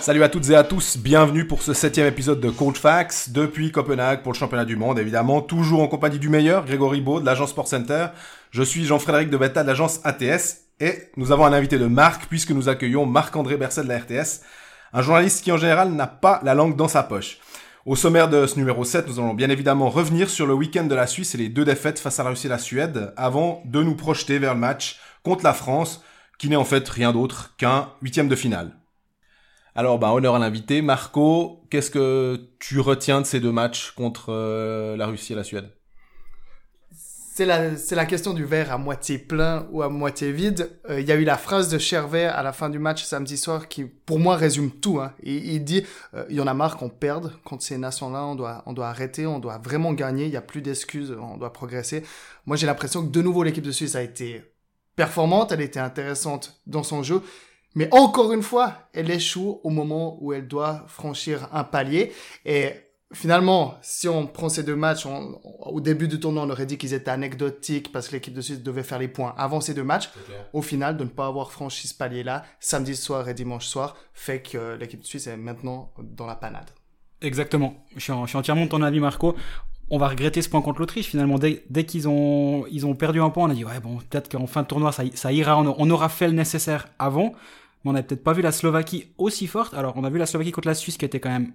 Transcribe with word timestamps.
Salut 0.00 0.22
à 0.24 0.28
toutes 0.28 0.50
et 0.50 0.56
à 0.56 0.64
tous, 0.64 0.96
bienvenue 0.96 1.46
pour 1.46 1.62
ce 1.62 1.72
septième 1.72 2.06
épisode 2.06 2.40
de 2.40 2.50
Cold 2.50 2.76
Facts 2.76 3.30
depuis 3.30 3.70
Copenhague 3.70 4.22
pour 4.22 4.32
le 4.32 4.36
championnat 4.38 4.64
du 4.64 4.74
monde, 4.74 4.98
évidemment, 4.98 5.40
toujours 5.40 5.82
en 5.82 5.88
compagnie 5.88 6.18
du 6.18 6.28
meilleur, 6.28 6.64
Grégory 6.64 7.00
Beau 7.00 7.20
de 7.20 7.26
l'agence 7.26 7.50
Sport 7.50 7.68
Center. 7.68 8.06
Je 8.50 8.62
suis 8.62 8.86
Jean-Frédéric 8.86 9.30
de 9.30 9.36
Betta 9.36 9.62
de 9.62 9.68
l'agence 9.68 10.00
ATS 10.02 10.62
et 10.80 11.10
nous 11.16 11.30
avons 11.30 11.44
un 11.44 11.52
invité 11.52 11.78
de 11.78 11.86
marque 11.86 12.26
puisque 12.26 12.50
nous 12.50 12.68
accueillons 12.68 13.06
Marc-André 13.06 13.56
Berset 13.56 13.84
de 13.84 13.88
la 13.88 13.98
RTS, 13.98 14.40
un 14.94 15.02
journaliste 15.02 15.44
qui 15.44 15.52
en 15.52 15.58
général 15.58 15.90
n'a 15.90 16.08
pas 16.08 16.40
la 16.42 16.54
langue 16.54 16.74
dans 16.74 16.88
sa 16.88 17.04
poche. 17.04 17.38
Au 17.86 17.96
sommaire 17.96 18.28
de 18.28 18.46
ce 18.46 18.58
numéro 18.58 18.84
7, 18.84 19.08
nous 19.08 19.18
allons 19.20 19.32
bien 19.32 19.48
évidemment 19.48 19.88
revenir 19.88 20.28
sur 20.28 20.46
le 20.46 20.52
week-end 20.52 20.84
de 20.84 20.94
la 20.94 21.06
Suisse 21.06 21.34
et 21.34 21.38
les 21.38 21.48
deux 21.48 21.64
défaites 21.64 21.98
face 21.98 22.20
à 22.20 22.24
la 22.24 22.28
Russie 22.28 22.46
et 22.46 22.50
la 22.50 22.58
Suède, 22.58 23.14
avant 23.16 23.62
de 23.64 23.82
nous 23.82 23.94
projeter 23.94 24.38
vers 24.38 24.52
le 24.52 24.60
match 24.60 25.00
contre 25.22 25.44
la 25.44 25.54
France, 25.54 26.04
qui 26.38 26.50
n'est 26.50 26.56
en 26.56 26.66
fait 26.66 26.86
rien 26.86 27.12
d'autre 27.12 27.54
qu'un 27.56 27.88
huitième 28.02 28.28
de 28.28 28.36
finale. 28.36 28.76
Alors, 29.74 29.98
bah, 29.98 30.12
honneur 30.12 30.34
à 30.34 30.38
l'invité. 30.38 30.82
Marco, 30.82 31.62
qu'est-ce 31.70 31.90
que 31.90 32.50
tu 32.58 32.80
retiens 32.80 33.22
de 33.22 33.26
ces 33.26 33.40
deux 33.40 33.52
matchs 33.52 33.92
contre 33.92 34.26
euh, 34.28 34.94
la 34.98 35.06
Russie 35.06 35.32
et 35.32 35.36
la 35.36 35.44
Suède? 35.44 35.70
C'est 37.40 37.46
la, 37.46 37.74
c'est 37.78 37.94
la 37.94 38.04
question 38.04 38.34
du 38.34 38.44
verre 38.44 38.70
à 38.70 38.76
moitié 38.76 39.16
plein 39.16 39.66
ou 39.72 39.80
à 39.80 39.88
moitié 39.88 40.30
vide. 40.30 40.78
Euh, 40.90 41.00
Il 41.00 41.08
y 41.08 41.10
a 41.10 41.14
eu 41.14 41.24
la 41.24 41.38
phrase 41.38 41.70
de 41.70 41.78
Chervet 41.78 42.26
à 42.26 42.42
la 42.42 42.52
fin 42.52 42.68
du 42.68 42.78
match 42.78 43.02
samedi 43.02 43.38
soir 43.38 43.66
qui, 43.66 43.84
pour 43.84 44.18
moi, 44.18 44.36
résume 44.36 44.70
tout. 44.70 45.00
Hein. 45.00 45.14
Il, 45.22 45.46
il 45.46 45.64
dit, 45.64 45.82
euh, 46.12 46.26
il 46.28 46.36
y 46.36 46.40
en 46.42 46.46
a 46.46 46.52
marre 46.52 46.76
qu'on 46.76 46.90
perde 46.90 47.32
contre 47.42 47.62
ces 47.62 47.78
nations-là, 47.78 48.26
on 48.26 48.34
doit, 48.34 48.62
on 48.66 48.74
doit 48.74 48.88
arrêter, 48.88 49.24
on 49.24 49.38
doit 49.38 49.56
vraiment 49.56 49.94
gagner, 49.94 50.26
il 50.26 50.30
n'y 50.30 50.36
a 50.36 50.42
plus 50.42 50.60
d'excuses, 50.60 51.16
on 51.18 51.38
doit 51.38 51.50
progresser. 51.50 52.02
Moi, 52.44 52.58
j'ai 52.58 52.66
l'impression 52.66 53.02
que 53.02 53.10
de 53.10 53.22
nouveau, 53.22 53.42
l'équipe 53.42 53.64
de 53.64 53.72
Suisse 53.72 53.94
a 53.94 54.02
été 54.02 54.42
performante, 54.94 55.50
elle 55.50 55.62
était 55.62 55.80
intéressante 55.80 56.60
dans 56.66 56.82
son 56.82 57.02
jeu, 57.02 57.22
mais 57.74 57.88
encore 57.90 58.34
une 58.34 58.42
fois, 58.42 58.90
elle 58.92 59.10
échoue 59.10 59.60
au 59.64 59.70
moment 59.70 60.18
où 60.20 60.34
elle 60.34 60.46
doit 60.46 60.84
franchir 60.88 61.48
un 61.54 61.64
palier. 61.64 62.12
Et 62.44 62.74
finalement, 63.12 63.74
si 63.82 64.08
on 64.08 64.26
prend 64.26 64.48
ces 64.48 64.62
deux 64.62 64.76
matchs, 64.76 65.06
on- 65.06 65.38
au 65.66 65.80
début 65.80 66.08
du 66.08 66.20
tournoi, 66.20 66.42
on 66.44 66.50
aurait 66.50 66.66
dit 66.66 66.78
qu'ils 66.78 66.94
étaient 66.94 67.10
anecdotiques 67.10 67.92
parce 67.92 68.08
que 68.08 68.12
l'équipe 68.12 68.34
de 68.34 68.40
Suisse 68.40 68.62
devait 68.62 68.82
faire 68.82 68.98
les 68.98 69.08
points 69.08 69.34
avant 69.36 69.60
ces 69.60 69.74
deux 69.74 69.82
matchs. 69.84 70.10
Au 70.52 70.62
final, 70.62 70.96
de 70.96 71.04
ne 71.04 71.08
pas 71.08 71.26
avoir 71.26 71.50
franchi 71.52 71.88
ce 71.88 71.94
palier-là, 71.94 72.44
samedi 72.60 72.94
soir 72.96 73.28
et 73.28 73.34
dimanche 73.34 73.66
soir, 73.66 73.96
fait 74.14 74.40
que 74.42 74.56
euh, 74.58 74.76
l'équipe 74.76 75.00
de 75.00 75.06
Suisse 75.06 75.26
est 75.26 75.36
maintenant 75.36 75.90
dans 75.98 76.26
la 76.26 76.36
panade. 76.36 76.70
Exactement. 77.20 77.74
Je 77.96 78.00
suis, 78.00 78.12
en- 78.12 78.24
je 78.26 78.30
suis 78.30 78.38
entièrement 78.38 78.64
de 78.64 78.70
ton 78.70 78.82
avis, 78.82 79.00
Marco. 79.00 79.34
On 79.90 79.98
va 79.98 80.06
regretter 80.08 80.40
ce 80.40 80.48
point 80.48 80.62
contre 80.62 80.78
l'Autriche. 80.78 81.06
Finalement, 81.08 81.38
dès, 81.38 81.64
dès 81.68 81.84
qu'ils 81.84 82.08
ont, 82.08 82.64
ils 82.70 82.86
ont 82.86 82.94
perdu 82.94 83.20
un 83.20 83.30
point, 83.30 83.46
on 83.46 83.50
a 83.50 83.54
dit 83.54 83.64
ouais 83.64 83.80
bon, 83.80 83.96
peut-être 84.08 84.30
qu'en 84.30 84.46
fin 84.46 84.62
de 84.62 84.68
tournoi 84.68 84.92
ça, 84.92 85.02
ça 85.14 85.32
ira. 85.32 85.60
On, 85.60 85.74
on 85.76 85.90
aura 85.90 86.08
fait 86.08 86.28
le 86.28 86.32
nécessaire 86.34 86.86
avant, 87.00 87.34
mais 87.84 87.90
on 87.90 87.92
n'avait 87.92 88.06
peut-être 88.06 88.22
pas 88.22 88.32
vu 88.32 88.40
la 88.40 88.52
Slovaquie 88.52 89.08
aussi 89.18 89.48
forte. 89.48 89.74
Alors, 89.74 89.94
on 89.96 90.04
a 90.04 90.10
vu 90.10 90.18
la 90.18 90.26
Slovaquie 90.26 90.52
contre 90.52 90.68
la 90.68 90.74
Suisse 90.76 90.96
qui 90.96 91.04
était 91.04 91.18
quand 91.18 91.28
même 91.30 91.52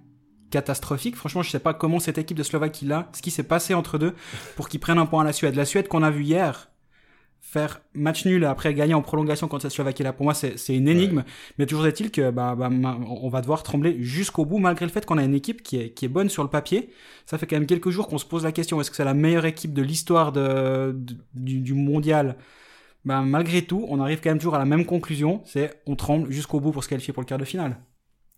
catastrophique. 0.51 1.15
Franchement, 1.15 1.41
je 1.43 1.49
sais 1.51 1.59
pas 1.59 1.73
comment 1.73 1.99
cette 1.99 2.17
équipe 2.17 2.37
de 2.37 2.43
Slovaquie 2.43 2.85
là, 2.85 3.09
ce 3.13 3.21
qui 3.21 3.31
s'est 3.31 3.43
passé 3.43 3.73
entre 3.73 3.97
deux 3.97 4.13
pour 4.55 4.69
qu'ils 4.69 4.79
prennent 4.79 4.97
un 4.99 5.05
point 5.05 5.21
à 5.21 5.25
la 5.25 5.33
Suède. 5.33 5.55
La 5.55 5.65
Suède 5.65 5.87
qu'on 5.87 6.03
a 6.03 6.11
vu 6.11 6.23
hier 6.23 6.69
faire 7.41 7.79
match 7.93 8.25
nul 8.25 8.43
après 8.43 8.73
gagner 8.73 8.95
en 8.95 9.01
prolongation 9.03 9.47
contre 9.47 9.61
cette 9.61 9.71
Slovaquie 9.71 10.01
là, 10.03 10.13
pour 10.13 10.23
moi 10.25 10.33
c'est 10.33 10.57
c'est 10.57 10.75
une 10.75 10.87
énigme. 10.87 11.23
Mais 11.57 11.65
toujours 11.67 11.85
est-il 11.87 12.09
que 12.11 12.31
bah, 12.31 12.55
bah, 12.55 12.69
on 12.71 13.29
va 13.29 13.41
devoir 13.41 13.61
trembler 13.63 13.97
jusqu'au 14.01 14.45
bout, 14.45 14.57
malgré 14.57 14.85
le 14.85 14.91
fait 14.91 15.05
qu'on 15.05 15.17
a 15.19 15.23
une 15.23 15.35
équipe 15.35 15.61
qui 15.61 15.77
est, 15.77 15.91
qui 15.91 16.05
est 16.05 16.09
bonne 16.09 16.27
sur 16.29 16.43
le 16.43 16.49
papier. 16.49 16.89
Ça 17.25 17.37
fait 17.37 17.45
quand 17.47 17.55
même 17.55 17.67
quelques 17.67 17.91
jours 17.91 18.07
qu'on 18.07 18.17
se 18.17 18.25
pose 18.25 18.43
la 18.43 18.51
question 18.51 18.81
est-ce 18.81 18.89
que 18.89 18.95
c'est 18.95 19.05
la 19.05 19.13
meilleure 19.13 19.45
équipe 19.45 19.73
de 19.73 19.81
l'histoire 19.83 20.31
de, 20.31 20.91
de- 20.95 21.17
du, 21.35 21.59
du 21.61 21.73
mondial? 21.73 22.37
Bah, 23.05 23.21
Malgré 23.21 23.61
tout, 23.61 23.85
on 23.89 23.99
arrive 24.01 24.19
quand 24.21 24.31
même 24.31 24.39
toujours 24.39 24.55
à 24.55 24.59
la 24.59 24.65
même 24.65 24.85
conclusion 24.85 25.41
c'est 25.45 25.81
on 25.85 25.95
tremble 25.95 26.31
jusqu'au 26.31 26.59
bout 26.59 26.71
pour 26.71 26.83
se 26.83 26.89
qualifier 26.89 27.13
pour 27.13 27.21
le 27.21 27.27
quart 27.27 27.37
de 27.37 27.45
finale. 27.45 27.77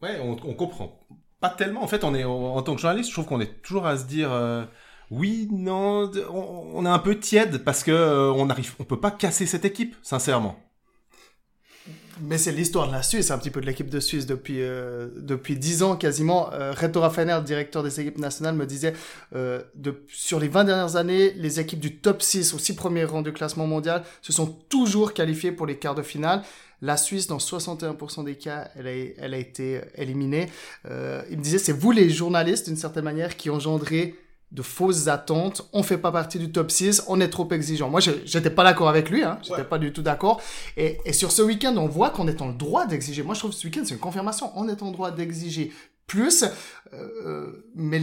Ouais, 0.02 0.20
on, 0.22 0.34
on 0.46 0.54
comprend. 0.54 1.00
Pas 1.40 1.50
tellement. 1.50 1.84
En 1.84 1.88
fait, 1.88 2.04
on 2.04 2.16
est 2.16 2.24
en, 2.24 2.62
tant 2.62 2.76
que 2.76 2.82
journaliste, 2.82 3.10
je 3.10 3.16
trouve 3.16 3.26
qu'on 3.26 3.42
est 3.42 3.62
toujours 3.62 3.86
à 3.86 3.98
se 3.98 4.06
dire 4.06 4.32
euh, 4.32 4.64
oui, 5.12 5.48
non, 5.52 6.12
on, 6.32 6.86
est 6.86 6.90
un 6.90 7.00
peu 7.00 7.20
tiède 7.20 7.64
parce 7.64 7.84
que 7.84 7.92
euh, 7.92 8.32
on 8.32 8.50
arrive, 8.50 8.74
on 8.80 8.84
peut 8.84 9.00
pas 9.00 9.12
casser 9.12 9.46
cette 9.46 9.66
équipe, 9.66 9.96
sincèrement. 10.02 10.58
Mais 12.22 12.38
c'est 12.38 12.52
l'histoire 12.52 12.88
de 12.88 12.94
la 12.94 13.04
Suisse, 13.04 13.32
un 13.32 13.38
petit 13.38 13.50
peu 13.50 13.62
de 13.62 13.66
l'équipe 13.66 13.90
de 13.90 14.00
Suisse 14.00 14.26
depuis 14.26 14.62
euh, 14.62 15.08
depuis 15.18 15.56
dix 15.56 15.84
ans 15.84 15.96
quasiment. 15.96 16.52
Euh, 16.54 16.74
Reto 16.74 17.00
Raffaner, 17.00 17.40
directeur 17.46 17.84
des 17.84 18.00
équipes 18.00 18.18
nationales, 18.18 18.56
me 18.56 18.66
disait 18.66 18.94
euh, 19.36 19.62
sur 20.08 20.40
les 20.40 20.48
20 20.48 20.64
dernières 20.64 20.96
années, 20.96 21.34
les 21.36 21.60
équipes 21.60 21.80
du 21.80 21.98
top 21.98 22.22
6 22.22 22.54
au 22.54 22.60
6 22.60 22.76
premiers 22.76 23.06
rangs 23.06 23.22
du 23.22 23.34
classement 23.34 23.68
mondial 23.68 24.04
se 24.22 24.34
sont 24.34 24.48
toujours 24.70 25.14
qualifiées 25.14 25.52
pour 25.52 25.68
les 25.68 25.78
quarts 25.78 25.96
de 25.96 26.02
finale. 26.02 26.42
La 26.82 26.96
Suisse, 26.98 27.28
dans 27.28 27.38
61% 27.38 28.24
des 28.24 28.36
cas, 28.36 28.70
elle 28.76 28.88
a, 28.88 28.92
elle 29.18 29.34
a 29.34 29.38
été 29.38 29.82
éliminée. 29.96 30.48
Euh, 30.90 31.24
il 31.32 31.38
me 31.38 31.44
disait, 31.44 31.58
c'est 31.58 31.72
vous 31.72 31.92
les 31.92 32.10
journalistes, 32.10 32.68
d'une 32.68 32.78
certaine 32.78 33.04
manière, 33.04 33.36
qui 33.36 33.50
engendrez 33.50 34.16
de 34.52 34.62
fausses 34.62 35.08
attentes. 35.08 35.68
On 35.74 35.84
fait 35.84 35.98
pas 35.98 36.12
partie 36.12 36.38
du 36.40 36.52
top 36.52 36.70
6, 36.72 37.04
on 37.08 37.20
est 37.20 37.30
trop 37.30 37.50
exigeant. 37.52 37.90
Moi, 37.90 38.00
je- 38.00 38.12
j'étais 38.26 38.50
pas 38.52 38.64
d'accord 38.64 38.88
avec 38.90 39.10
lui, 39.10 39.24
hein. 39.24 39.40
J'étais 39.42 39.56
Ouais. 39.56 39.64
pas 39.66 39.78
du 39.80 39.92
tout 39.92 40.02
d'accord. 40.04 40.40
Et, 40.78 41.00
et 41.04 41.14
sur 41.14 41.32
ce 41.32 41.42
week-end, 41.42 41.76
on 41.78 41.88
voit 41.88 42.12
qu'on 42.12 42.28
est 42.28 42.42
en 42.42 42.52
droit 42.52 42.86
d'exiger. 42.86 43.24
Moi, 43.24 43.34
je 43.34 43.40
trouve 43.40 43.52
que 43.52 43.58
ce 43.58 43.66
week-end, 43.68 43.82
c'est 43.84 43.96
une 43.96 44.00
confirmation. 44.00 44.52
On 44.56 44.70
est 44.70 44.82
en 44.84 44.92
droit 44.92 45.12
d'exiger 45.12 45.74
plus. 46.06 46.46
Euh, 46.94 47.66
mais 47.76 48.02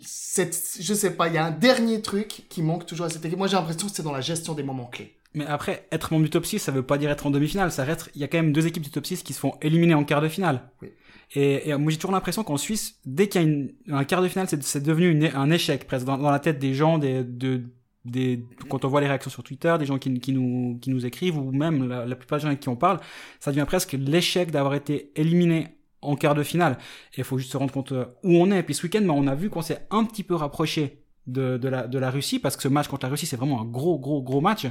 cette, 0.00 0.76
je 0.78 0.94
sais 0.94 1.10
pas, 1.10 1.28
il 1.28 1.34
y 1.34 1.38
a 1.38 1.44
un 1.46 1.50
dernier 1.50 2.02
truc 2.02 2.44
qui 2.48 2.62
manque 2.62 2.86
toujours 2.86 3.06
à 3.06 3.10
cette 3.10 3.24
équipe. 3.24 3.38
Moi, 3.38 3.46
j'ai 3.48 3.56
l'impression 3.56 3.88
que 3.88 3.94
c'est 3.94 4.02
dans 4.02 4.12
la 4.12 4.20
gestion 4.20 4.52
des 4.54 4.62
moments 4.62 4.86
clés. 4.86 5.16
Mais 5.34 5.44
après, 5.46 5.86
être 5.90 6.12
membre 6.12 6.24
du 6.24 6.30
top 6.30 6.46
6, 6.46 6.58
ça 6.60 6.70
veut 6.72 6.82
pas 6.84 6.96
dire 6.98 7.10
être 7.10 7.26
en 7.26 7.30
demi-finale. 7.30 7.72
Ça 7.72 7.84
reste, 7.84 8.10
il 8.14 8.20
y 8.20 8.24
a 8.24 8.28
quand 8.28 8.38
même 8.38 8.52
deux 8.52 8.66
équipes 8.66 8.84
du 8.84 8.90
top 8.90 9.04
6 9.06 9.22
qui 9.24 9.32
se 9.32 9.40
font 9.40 9.54
éliminer 9.62 9.94
en 9.94 10.04
quart 10.04 10.20
de 10.20 10.28
finale. 10.28 10.70
Oui. 10.82 10.88
Et, 11.34 11.68
et 11.70 11.76
moi, 11.76 11.90
j'ai 11.90 11.96
toujours 11.96 12.12
l'impression 12.12 12.44
qu'en 12.44 12.56
Suisse, 12.56 13.00
dès 13.04 13.28
qu'il 13.28 13.40
y 13.40 13.44
a 13.44 13.46
une, 13.48 13.72
un 13.90 14.04
quart 14.04 14.22
de 14.22 14.28
finale, 14.28 14.46
c'est 14.48 14.82
devenu 14.82 15.10
une- 15.10 15.30
un 15.34 15.50
échec 15.50 15.86
presque 15.86 16.06
dans, 16.06 16.18
dans 16.18 16.30
la 16.30 16.38
tête 16.38 16.58
des 16.60 16.74
gens, 16.74 16.98
des, 16.98 17.24
de, 17.24 17.62
des, 18.04 18.44
quand 18.68 18.84
on 18.84 18.88
voit 18.88 19.00
les 19.00 19.08
réactions 19.08 19.30
sur 19.30 19.42
Twitter, 19.42 19.74
des 19.78 19.86
gens 19.86 19.98
qui, 19.98 20.20
qui 20.20 20.32
nous, 20.32 20.78
qui 20.80 20.90
nous 20.90 21.04
écrivent 21.06 21.38
ou 21.38 21.50
même 21.50 21.88
la, 21.88 22.06
la 22.06 22.14
plupart 22.14 22.38
des 22.38 22.42
gens 22.42 22.48
avec 22.48 22.60
qui 22.60 22.68
on 22.68 22.76
parle, 22.76 23.00
ça 23.40 23.50
devient 23.50 23.64
presque 23.66 23.94
l'échec 23.98 24.52
d'avoir 24.52 24.74
été 24.74 25.10
éliminé 25.16 25.68
en 26.02 26.14
quart 26.14 26.34
de 26.36 26.42
finale. 26.44 26.76
Et 27.14 27.18
il 27.22 27.24
faut 27.24 27.38
juste 27.38 27.50
se 27.50 27.56
rendre 27.56 27.72
compte 27.72 27.90
euh, 27.92 28.04
où 28.22 28.36
on 28.36 28.52
est. 28.52 28.58
Et 28.60 28.62
puis 28.62 28.74
ce 28.74 28.84
week-end, 28.84 29.02
bah, 29.04 29.14
on 29.16 29.26
a 29.26 29.34
vu 29.34 29.50
qu'on 29.50 29.62
s'est 29.62 29.86
un 29.90 30.04
petit 30.04 30.22
peu 30.22 30.34
rapproché 30.34 31.00
de, 31.26 31.56
de, 31.56 31.68
la, 31.68 31.86
de 31.88 31.98
la 31.98 32.10
Russie 32.10 32.38
parce 32.38 32.54
que 32.56 32.62
ce 32.62 32.68
match 32.68 32.86
contre 32.86 33.06
la 33.06 33.10
Russie, 33.10 33.26
c'est 33.26 33.36
vraiment 33.36 33.62
un 33.62 33.64
gros, 33.64 33.98
gros, 33.98 34.22
gros 34.22 34.42
match. 34.42 34.66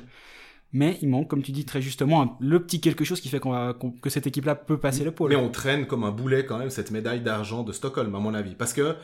Mais 0.73 0.97
il 1.01 1.09
manque, 1.09 1.28
comme 1.29 1.44
tu 1.44 1.51
dis 1.51 1.66
très 1.66 1.81
justement, 1.81 2.23
un- 2.23 2.35
le 2.39 2.59
petit 2.63 2.81
quelque 2.81 3.06
chose 3.06 3.22
qui 3.22 3.29
fait 3.29 3.39
qu'on 3.39 3.51
va, 3.51 3.73
qu'on- 3.73 3.91
que 3.91 4.09
cette 4.09 4.25
équipe-là 4.28 4.56
peut 4.56 4.79
passer 4.79 5.03
le 5.03 5.11
pôle. 5.11 5.29
Mais 5.29 5.35
on 5.35 5.50
traîne 5.50 5.85
comme 5.85 6.03
un 6.03 6.11
boulet 6.11 6.45
quand 6.45 6.57
même 6.57 6.72
cette 6.72 6.89
médaille 6.91 7.22
d'argent 7.22 7.63
de 7.63 7.72
Stockholm, 7.72 8.13
à 8.16 8.19
mon 8.19 8.34
avis, 8.34 8.56
parce 8.56 8.73
que 8.73 8.95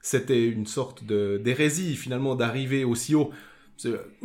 c'était 0.00 0.46
une 0.48 0.66
sorte 0.66 1.04
de 1.04 1.38
d'hérésie 1.44 1.96
finalement 1.96 2.34
d'arriver 2.34 2.84
aussi 2.84 3.14
haut. 3.14 3.30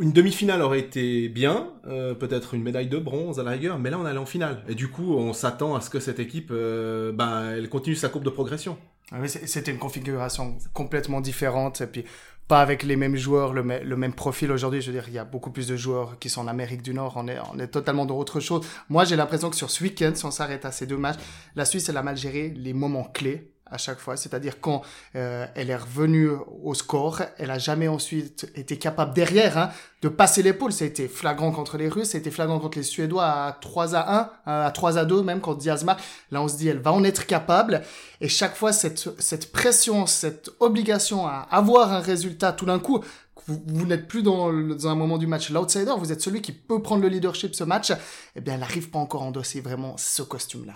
Une 0.00 0.12
demi-finale 0.12 0.62
aurait 0.62 0.80
été 0.80 1.28
bien, 1.28 1.68
euh, 1.86 2.14
peut-être 2.14 2.54
une 2.54 2.62
médaille 2.62 2.88
de 2.88 2.98
bronze 2.98 3.38
à 3.38 3.44
la 3.44 3.52
rigueur, 3.52 3.78
mais 3.78 3.88
là 3.90 3.98
on 4.00 4.04
allait 4.04 4.18
en 4.18 4.26
finale. 4.26 4.64
Et 4.68 4.74
du 4.74 4.88
coup, 4.88 5.14
on 5.14 5.32
s'attend 5.32 5.76
à 5.76 5.80
ce 5.80 5.90
que 5.90 6.00
cette 6.00 6.18
équipe, 6.18 6.48
euh, 6.50 7.12
ben, 7.12 7.52
elle 7.52 7.68
continue 7.68 7.94
sa 7.94 8.08
courbe 8.08 8.24
de 8.24 8.30
progression. 8.30 8.76
Ah 9.12 9.18
c'était 9.28 9.70
une 9.70 9.78
configuration 9.78 10.56
complètement 10.72 11.20
différente. 11.20 11.82
Et 11.82 11.86
puis, 11.86 12.04
pas 12.48 12.60
avec 12.60 12.82
les 12.82 12.96
mêmes 12.96 13.16
joueurs, 13.16 13.52
le, 13.52 13.62
le 13.62 13.96
même 13.96 14.12
profil 14.12 14.52
aujourd'hui. 14.52 14.80
Je 14.82 14.90
veux 14.90 14.98
dire, 14.98 15.08
il 15.08 15.14
y 15.14 15.18
a 15.18 15.24
beaucoup 15.24 15.50
plus 15.50 15.66
de 15.66 15.76
joueurs 15.76 16.18
qui 16.18 16.28
sont 16.28 16.42
en 16.42 16.48
Amérique 16.48 16.82
du 16.82 16.92
Nord. 16.92 17.14
On 17.16 17.26
est, 17.28 17.38
on 17.52 17.58
est 17.58 17.68
totalement 17.68 18.06
dans 18.06 18.16
autre 18.16 18.40
chose. 18.40 18.66
Moi, 18.88 19.04
j'ai 19.04 19.16
l'impression 19.16 19.50
que 19.50 19.56
sur 19.56 19.70
ce 19.70 19.82
week-end, 19.82 20.12
si 20.14 20.24
on 20.24 20.30
s'arrête 20.30 20.64
à 20.64 20.72
ces 20.72 20.86
deux 20.86 20.98
matchs, 20.98 21.18
la 21.56 21.64
Suisse, 21.64 21.88
elle 21.88 21.96
a 21.96 22.02
mal 22.02 22.16
géré 22.16 22.50
les 22.50 22.74
moments 22.74 23.04
clés 23.04 23.53
à 23.70 23.78
chaque 23.78 23.98
fois. 23.98 24.16
C'est-à-dire 24.16 24.60
quand 24.60 24.82
euh, 25.16 25.46
elle 25.54 25.70
est 25.70 25.76
revenue 25.76 26.30
au 26.62 26.74
score, 26.74 27.22
elle 27.38 27.50
a 27.50 27.58
jamais 27.58 27.88
ensuite 27.88 28.50
été 28.54 28.78
capable 28.78 29.14
derrière 29.14 29.58
hein, 29.58 29.70
de 30.02 30.08
passer 30.08 30.42
l'épaule. 30.42 30.72
Ça 30.72 30.84
a 30.84 30.88
été 30.88 31.08
flagrant 31.08 31.50
contre 31.50 31.76
les 31.78 31.88
Russes, 31.88 32.10
ça 32.10 32.18
a 32.18 32.20
été 32.20 32.30
flagrant 32.30 32.58
contre 32.60 32.78
les 32.78 32.84
Suédois 32.84 33.24
à 33.24 33.52
3 33.60 33.94
à 33.94 34.30
1, 34.46 34.64
à 34.66 34.70
3 34.70 34.98
à 34.98 35.04
2 35.04 35.22
même 35.22 35.40
contre 35.40 35.58
Diaz 35.60 35.84
marque. 35.84 36.02
Là, 36.30 36.42
on 36.42 36.48
se 36.48 36.56
dit, 36.56 36.68
elle 36.68 36.78
va 36.80 36.92
en 36.92 37.04
être 37.04 37.26
capable. 37.26 37.82
Et 38.20 38.28
chaque 38.28 38.54
fois, 38.54 38.72
cette, 38.72 39.20
cette 39.20 39.50
pression, 39.52 40.06
cette 40.06 40.50
obligation 40.60 41.26
à 41.26 41.46
avoir 41.50 41.92
un 41.92 42.00
résultat 42.00 42.52
tout 42.52 42.66
d'un 42.66 42.78
coup, 42.78 43.02
vous, 43.46 43.62
vous 43.66 43.86
n'êtes 43.86 44.08
plus 44.08 44.22
dans, 44.22 44.48
le- 44.50 44.74
dans 44.74 44.88
un 44.88 44.94
moment 44.94 45.18
du 45.18 45.26
match 45.26 45.50
l'outsider, 45.50 45.92
vous 45.98 46.12
êtes 46.12 46.20
celui 46.22 46.40
qui 46.40 46.52
peut 46.52 46.80
prendre 46.80 47.02
le 47.02 47.08
leadership 47.08 47.54
ce 47.54 47.64
match, 47.64 47.92
eh 48.36 48.40
bien, 48.40 48.54
elle 48.54 48.60
n'arrive 48.60 48.88
pas 48.90 48.98
encore 48.98 49.22
à 49.22 49.26
endosser 49.26 49.60
vraiment 49.60 49.96
ce 49.98 50.22
costume-là. 50.22 50.74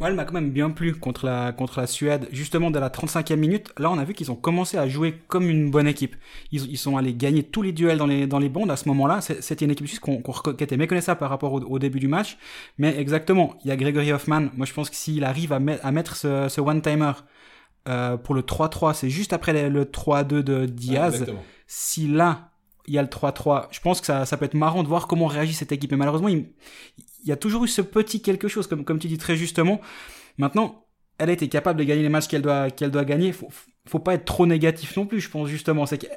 Moi, 0.00 0.08
elle 0.08 0.16
m'a 0.16 0.24
quand 0.24 0.32
même 0.32 0.50
bien 0.50 0.70
plu 0.70 0.94
contre 0.94 1.26
la, 1.26 1.52
contre 1.52 1.78
la 1.78 1.86
Suède. 1.86 2.26
Justement, 2.32 2.70
dès 2.70 2.80
la 2.80 2.88
35e 2.88 3.36
minute, 3.36 3.70
là, 3.78 3.90
on 3.90 3.98
a 3.98 4.04
vu 4.04 4.14
qu'ils 4.14 4.32
ont 4.32 4.36
commencé 4.36 4.78
à 4.78 4.88
jouer 4.88 5.20
comme 5.28 5.48
une 5.48 5.70
bonne 5.70 5.86
équipe. 5.86 6.16
Ils, 6.52 6.64
ils 6.70 6.78
sont 6.78 6.96
allés 6.96 7.12
gagner 7.14 7.42
tous 7.42 7.60
les 7.60 7.72
duels 7.72 7.98
dans 7.98 8.06
les, 8.06 8.26
dans 8.26 8.38
les 8.38 8.48
bondes 8.48 8.70
à 8.70 8.76
ce 8.76 8.88
moment-là. 8.88 9.20
C'était 9.20 9.64
une 9.66 9.70
équipe 9.70 9.86
suisse 9.86 10.00
qu'on, 10.00 10.22
qu'on 10.22 10.32
reco- 10.32 10.56
qui 10.56 10.64
était 10.64 10.78
méconnaissable 10.78 11.20
par 11.20 11.28
rapport 11.28 11.52
au, 11.52 11.60
au 11.60 11.78
début 11.78 12.00
du 12.00 12.08
match. 12.08 12.38
Mais 12.78 12.98
exactement, 12.98 13.54
il 13.64 13.68
y 13.68 13.70
a 13.72 13.76
Gregory 13.76 14.10
Hoffman. 14.10 14.48
Moi, 14.56 14.64
je 14.66 14.72
pense 14.72 14.88
que 14.88 14.96
s'il 14.96 15.22
arrive 15.22 15.52
à, 15.52 15.60
met- 15.60 15.80
à 15.82 15.92
mettre 15.92 16.16
ce, 16.16 16.48
ce 16.48 16.60
one-timer 16.62 17.12
euh, 17.88 18.16
pour 18.16 18.34
le 18.34 18.40
3-3, 18.42 18.94
c'est 18.94 19.10
juste 19.10 19.32
après 19.34 19.52
le, 19.52 19.68
le 19.68 19.84
3-2 19.84 20.42
de 20.42 20.64
Diaz. 20.66 21.12
Exactement. 21.14 21.42
si 21.66 22.08
là, 22.08 22.52
il 22.86 22.94
y 22.94 22.98
a 22.98 23.02
le 23.02 23.08
3-3. 23.08 23.66
Je 23.70 23.80
pense 23.80 24.00
que 24.00 24.06
ça, 24.06 24.24
ça 24.24 24.36
peut 24.38 24.46
être 24.46 24.54
marrant 24.54 24.82
de 24.82 24.88
voir 24.88 25.06
comment 25.06 25.26
réagit 25.26 25.52
cette 25.52 25.72
équipe. 25.72 25.90
Mais 25.90 25.96
malheureusement, 25.98 26.28
il, 26.28 26.46
il 27.22 27.28
y 27.28 27.32
a 27.32 27.36
toujours 27.36 27.64
eu 27.64 27.68
ce 27.68 27.82
petit 27.82 28.22
quelque 28.22 28.48
chose, 28.48 28.66
comme, 28.66 28.84
comme 28.84 28.98
tu 28.98 29.08
dis 29.08 29.18
très 29.18 29.36
justement. 29.36 29.80
Maintenant, 30.38 30.86
elle 31.18 31.30
a 31.30 31.32
été 31.32 31.48
capable 31.48 31.78
de 31.78 31.84
gagner 31.84 32.02
les 32.02 32.08
matchs 32.08 32.28
qu'elle 32.28 32.42
doit, 32.42 32.70
qu'elle 32.70 32.90
doit 32.90 33.04
gagner. 33.04 33.32
Faut, 33.32 33.48
faut 33.86 33.98
pas 33.98 34.14
être 34.14 34.24
trop 34.24 34.46
négatif 34.46 34.96
non 34.96 35.06
plus, 35.06 35.20
je 35.20 35.30
pense 35.30 35.48
justement. 35.48 35.86
C'est 35.86 36.08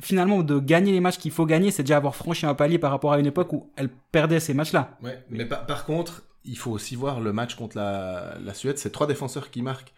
finalement, 0.00 0.42
de 0.42 0.58
gagner 0.58 0.92
les 0.92 1.00
matchs 1.00 1.18
qu'il 1.18 1.30
faut 1.30 1.46
gagner, 1.46 1.70
c'est 1.70 1.82
déjà 1.82 1.96
avoir 1.96 2.16
franchi 2.16 2.44
un 2.44 2.54
palier 2.54 2.78
par 2.78 2.90
rapport 2.90 3.12
à 3.12 3.18
une 3.18 3.26
époque 3.26 3.52
où 3.52 3.70
elle 3.76 3.88
perdait 3.88 4.40
ces 4.40 4.52
matchs-là. 4.52 4.98
Mais 5.30 5.46
par, 5.46 5.84
contre, 5.86 6.24
il 6.44 6.58
faut 6.58 6.72
aussi 6.72 6.96
voir 6.96 7.20
le 7.20 7.32
match 7.32 7.54
contre 7.54 7.76
la, 7.76 8.36
la 8.42 8.54
Suède. 8.54 8.78
C'est 8.78 8.90
trois 8.90 9.06
défenseurs 9.06 9.50
qui 9.50 9.62
marquent. 9.62 9.92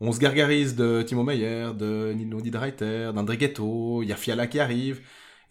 On 0.00 0.12
se 0.12 0.18
gargarise 0.18 0.76
de 0.76 1.02
Timo 1.02 1.24
Meyer, 1.24 1.72
de 1.76 2.12
Nino 2.16 2.40
Didreiter, 2.40 3.10
d'André 3.14 3.36
Ghetto, 3.36 4.02
il 4.02 4.08
y 4.08 4.12
a 4.12 4.16
Fiala 4.16 4.46
qui 4.46 4.58
arrive. 4.58 5.02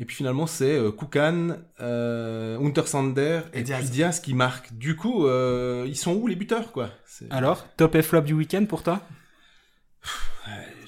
Et 0.02 0.06
puis 0.06 0.16
finalement, 0.16 0.48
c'est 0.48 0.78
euh, 0.78 0.92
Kukan, 0.92 1.58
euh, 1.82 2.58
Untersander 2.60 3.42
et, 3.54 3.60
Et 3.60 3.64
Diaz. 3.64 3.80
puis 3.80 3.90
Diaz 3.90 4.20
qui 4.22 4.34
marquent. 4.34 4.74
Du 4.74 4.96
coup, 4.96 5.28
euh, 5.28 5.86
ils 5.88 5.98
sont 5.98 6.14
où 6.16 6.28
les 6.28 6.38
buteurs, 6.38 6.72
quoi? 6.72 6.90
Alors, 7.30 7.68
top 7.76 7.96
et 7.96 8.02
flop 8.02 8.22
du 8.22 8.34
week-end 8.34 8.66
pour 8.66 8.82
toi? 8.82 9.02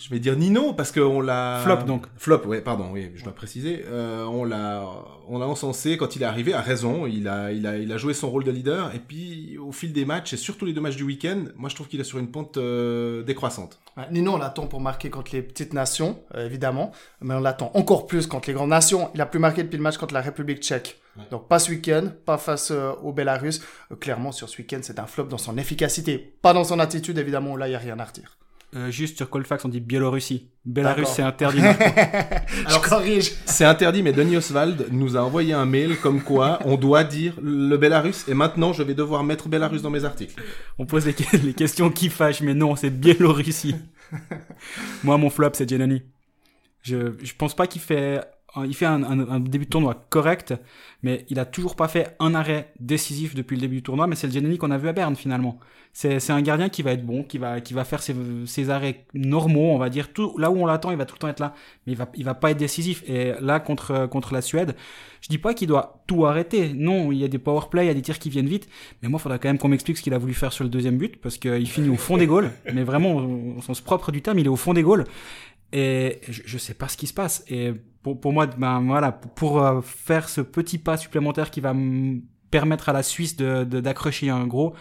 Je 0.01 0.09
vais 0.09 0.19
dire 0.19 0.35
Nino 0.35 0.73
parce 0.73 0.91
qu'on 0.91 1.21
l'a. 1.21 1.59
Flop, 1.63 1.83
donc. 1.85 2.07
Flop, 2.17 2.41
ouais, 2.45 2.61
pardon, 2.61 2.89
oui, 2.91 3.11
je 3.15 3.23
dois 3.23 3.33
préciser. 3.33 3.85
Euh, 3.87 4.25
on 4.25 4.43
l'a, 4.43 4.83
on 5.27 5.37
l'a 5.37 5.47
encensé 5.47 5.95
quand 5.95 6.15
il 6.15 6.23
est 6.23 6.25
arrivé. 6.25 6.53
À 6.53 6.61
raison, 6.61 7.05
il 7.05 7.27
a, 7.27 7.51
il 7.51 7.67
a, 7.67 7.77
il 7.77 7.91
a 7.91 7.97
joué 7.97 8.15
son 8.15 8.31
rôle 8.31 8.43
de 8.43 8.51
leader. 8.51 8.95
Et 8.95 8.99
puis 8.99 9.57
au 9.59 9.71
fil 9.71 9.93
des 9.93 10.05
matchs 10.05 10.33
et 10.33 10.37
surtout 10.37 10.65
les 10.65 10.73
deux 10.73 10.81
matchs 10.81 10.95
du 10.95 11.03
week-end, 11.03 11.45
moi 11.55 11.69
je 11.69 11.75
trouve 11.75 11.87
qu'il 11.87 11.99
est 11.99 12.05
sur 12.05 12.17
une 12.17 12.31
pente 12.31 12.57
euh, 12.57 13.21
décroissante. 13.21 13.79
Ouais, 13.95 14.05
Nino, 14.11 14.33
on 14.33 14.37
l'attend 14.37 14.65
pour 14.65 14.81
marquer 14.81 15.09
contre 15.09 15.31
les 15.33 15.41
petites 15.43 15.73
nations, 15.73 16.19
euh, 16.33 16.45
évidemment, 16.45 16.91
mais 17.21 17.35
on 17.35 17.39
l'attend 17.39 17.71
encore 17.75 18.07
plus 18.07 18.25
contre 18.25 18.49
les 18.49 18.55
grandes 18.55 18.69
nations. 18.69 19.11
Il 19.13 19.21
a 19.21 19.25
plus 19.27 19.39
marqué 19.39 19.61
depuis 19.63 19.77
le 19.77 19.83
match 19.83 19.97
contre 19.97 20.13
la 20.13 20.21
République 20.21 20.63
tchèque. 20.63 20.99
Ouais. 21.17 21.23
Donc 21.29 21.47
pas 21.47 21.59
ce 21.59 21.69
week-end, 21.69 22.05
pas 22.25 22.37
face 22.37 22.71
euh, 22.71 22.93
au 23.03 23.11
Belarus. 23.11 23.61
Euh, 23.91 23.95
clairement, 23.95 24.31
sur 24.31 24.49
ce 24.49 24.57
week-end, 24.57 24.79
c'est 24.81 24.97
un 24.97 25.05
flop 25.05 25.25
dans 25.25 25.37
son 25.37 25.57
efficacité, 25.57 26.17
pas 26.41 26.53
dans 26.53 26.63
son 26.63 26.79
attitude, 26.79 27.17
évidemment, 27.17 27.55
là, 27.55 27.67
il 27.67 27.71
n'y 27.71 27.75
a 27.75 27.79
rien 27.79 27.99
à 27.99 28.05
redire. 28.05 28.37
Euh, 28.73 28.89
Juste 28.89 29.17
sur 29.17 29.29
Colfax, 29.29 29.65
on 29.65 29.69
dit 29.69 29.81
Biélorussie. 29.81 30.47
Bélarus, 30.65 31.07
c'est 31.09 31.21
interdit. 31.23 31.59
Je 32.69 32.89
corrige. 32.89 33.31
C'est 33.45 33.65
interdit, 33.65 34.01
mais 34.01 34.13
Denis 34.13 34.37
Oswald 34.37 34.87
nous 34.91 35.17
a 35.17 35.21
envoyé 35.21 35.51
un 35.53 35.65
mail 35.65 35.97
comme 35.97 36.21
quoi 36.21 36.59
on 36.65 36.77
doit 36.77 37.03
dire 37.03 37.33
le 37.43 37.75
Bélarus. 37.77 38.27
Et 38.29 38.33
maintenant, 38.33 38.71
je 38.71 38.83
vais 38.83 38.93
devoir 38.93 39.23
mettre 39.25 39.49
Bélarus 39.49 39.81
dans 39.81 39.89
mes 39.89 40.05
articles. 40.05 40.41
on 40.79 40.85
pose 40.85 41.05
les, 41.05 41.13
que- 41.13 41.35
les 41.45 41.53
questions 41.53 41.89
qui 41.89 42.07
fâchent, 42.09 42.41
mais 42.41 42.53
non, 42.53 42.75
c'est 42.77 42.89
Biélorussie. 42.91 43.75
Moi, 45.03 45.17
mon 45.17 45.29
flop, 45.29 45.49
c'est 45.53 45.67
Giannani. 45.67 46.03
Je, 46.81 47.13
je 47.21 47.33
pense 47.37 47.55
pas 47.55 47.67
qu'il 47.67 47.81
fait, 47.81 48.21
il 48.65 48.75
fait 48.75 48.85
un, 48.85 49.03
un- 49.03 49.29
un 49.29 49.39
début 49.39 49.65
de 49.65 49.69
tournoi 49.69 50.05
correct, 50.09 50.53
mais 51.03 51.25
il 51.29 51.39
a 51.39 51.45
toujours 51.45 51.75
pas 51.75 51.87
fait 51.87 52.15
un 52.19 52.35
arrêt 52.35 52.73
décisif 52.79 53.33
depuis 53.35 53.55
le 53.55 53.61
début 53.61 53.75
du 53.77 53.83
tournoi, 53.83 54.07
mais 54.07 54.15
c'est 54.15 54.27
le 54.27 54.33
Giannani 54.33 54.57
qu'on 54.57 54.71
a 54.71 54.77
vu 54.77 54.87
à 54.87 54.93
Berne, 54.93 55.15
finalement. 55.15 55.57
C'est, 55.93 56.29
un 56.29 56.41
gardien 56.41 56.69
qui 56.69 56.83
va 56.83 56.93
être 56.93 57.05
bon, 57.05 57.23
qui 57.23 57.37
va, 57.37 57.59
qui 57.59 57.73
va 57.73 57.83
faire 57.83 58.01
ses, 58.01 58.15
ses 58.45 58.69
arrêts 58.69 59.05
normaux, 59.13 59.71
on 59.73 59.77
va 59.77 59.89
dire. 59.89 60.13
Tout, 60.13 60.37
là 60.37 60.49
où 60.49 60.55
on 60.57 60.65
l'attend, 60.65 60.91
il 60.91 60.95
va 60.97 61.05
tout 61.05 61.15
le 61.15 61.19
temps 61.19 61.27
être 61.27 61.41
là. 61.41 61.53
Mais 61.85 61.91
il 61.91 61.97
va, 61.97 62.07
il 62.15 62.23
va 62.23 62.33
pas 62.33 62.51
être 62.51 62.57
décisif. 62.57 63.03
Et 63.09 63.33
là, 63.41 63.59
contre, 63.59 64.05
contre 64.07 64.33
la 64.33 64.39
Suède, 64.41 64.75
je 65.19 65.27
dis 65.27 65.37
pas 65.37 65.53
qu'il 65.53 65.67
doit 65.67 66.01
tout 66.07 66.25
arrêter. 66.25 66.71
Non, 66.73 67.11
il 67.11 67.17
y 67.17 67.25
a 67.25 67.27
des 67.27 67.39
power 67.39 67.63
play, 67.69 67.83
il 67.83 67.87
y 67.87 67.91
a 67.91 67.93
des 67.93 68.01
tirs 68.01 68.19
qui 68.19 68.29
viennent 68.29 68.47
vite. 68.47 68.69
Mais 69.03 69.09
moi, 69.09 69.19
il 69.19 69.21
faudra 69.23 69.37
quand 69.37 69.49
même 69.49 69.57
qu'on 69.57 69.67
m'explique 69.67 69.97
ce 69.97 70.01
qu'il 70.01 70.13
a 70.13 70.17
voulu 70.17 70.33
faire 70.33 70.53
sur 70.53 70.63
le 70.63 70.69
deuxième 70.69 70.97
but, 70.97 71.17
parce 71.19 71.37
qu'il 71.37 71.67
finit 71.67 71.89
au 71.89 71.97
fond 71.97 72.15
des 72.15 72.25
goals. 72.25 72.51
Mais 72.73 72.83
vraiment, 72.85 73.15
au 73.57 73.61
sens 73.61 73.81
propre 73.81 74.13
du 74.13 74.21
terme, 74.21 74.39
il 74.39 74.45
est 74.45 74.49
au 74.49 74.55
fond 74.55 74.73
des 74.73 74.83
goals. 74.83 75.03
Et 75.73 76.19
je, 76.27 76.41
je 76.45 76.57
sais 76.57 76.73
pas 76.73 76.87
ce 76.87 76.97
qui 76.97 77.07
se 77.07 77.13
passe. 77.13 77.43
Et 77.47 77.73
pour, 78.03 78.19
pour 78.19 78.33
moi, 78.33 78.47
ben 78.47 78.81
voilà, 78.81 79.11
pour, 79.11 79.63
euh, 79.63 79.81
faire 79.81 80.27
ce 80.29 80.41
petit 80.41 80.77
pas 80.77 80.97
supplémentaire 80.97 81.51
qui 81.51 81.61
va 81.61 81.73
me 81.73 82.19
permettre 82.49 82.89
à 82.89 82.93
la 82.93 83.03
Suisse 83.03 83.37
de, 83.37 83.63
d'accrocher 83.63 84.29
un 84.29 84.45
gros, 84.47 84.73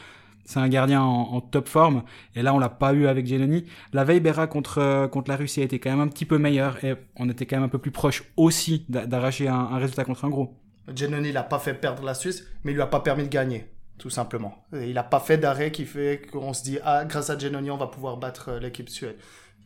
c'est 0.44 0.58
un 0.58 0.68
gardien 0.68 1.02
en, 1.02 1.34
en 1.34 1.40
top 1.40 1.68
forme. 1.68 2.02
Et 2.34 2.42
là, 2.42 2.52
on 2.54 2.58
l'a 2.58 2.68
pas 2.68 2.92
eu 2.92 3.06
avec 3.06 3.26
Geloni. 3.26 3.66
La 3.92 4.02
veille, 4.04 4.20
Berra 4.20 4.48
contre, 4.48 4.78
euh, 4.78 5.06
contre 5.06 5.30
la 5.30 5.36
Russie 5.36 5.60
a 5.60 5.64
été 5.64 5.78
quand 5.78 5.90
même 5.90 6.00
un 6.00 6.08
petit 6.08 6.24
peu 6.24 6.38
meilleur. 6.38 6.82
Et 6.84 6.94
on 7.16 7.28
était 7.28 7.46
quand 7.46 7.56
même 7.56 7.64
un 7.64 7.68
peu 7.68 7.78
plus 7.78 7.92
proche 7.92 8.24
aussi 8.36 8.84
d'a- 8.88 9.06
d'arracher 9.06 9.46
un, 9.48 9.54
un 9.54 9.78
résultat 9.78 10.04
contre 10.04 10.24
un 10.24 10.28
gros. 10.30 10.56
Giannoni, 10.92 11.28
il 11.28 11.36
a 11.36 11.44
pas 11.44 11.60
fait 11.60 11.74
perdre 11.74 12.02
la 12.02 12.14
Suisse, 12.14 12.46
mais 12.64 12.72
il 12.72 12.74
lui 12.74 12.82
a 12.82 12.86
pas 12.86 12.98
permis 13.00 13.22
de 13.22 13.28
gagner, 13.28 13.66
tout 13.98 14.10
simplement. 14.10 14.64
Il 14.72 14.98
a 14.98 15.04
pas 15.04 15.20
fait 15.20 15.38
d'arrêt 15.38 15.70
qui 15.70 15.84
fait 15.84 16.22
qu'on 16.32 16.52
se 16.52 16.64
dit, 16.64 16.78
ah, 16.84 17.04
grâce 17.04 17.30
à 17.30 17.38
Giannoni, 17.38 17.70
on 17.70 17.76
va 17.76 17.86
pouvoir 17.86 18.16
battre 18.16 18.48
euh, 18.48 18.58
l'équipe 18.60 18.88
suède. 18.88 19.16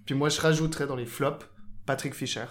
Puis 0.04 0.14
moi, 0.14 0.28
je 0.28 0.40
rajouterais 0.40 0.86
dans 0.86 0.96
les 0.96 1.06
flops 1.06 1.46
Patrick 1.86 2.14
Fischer 2.14 2.46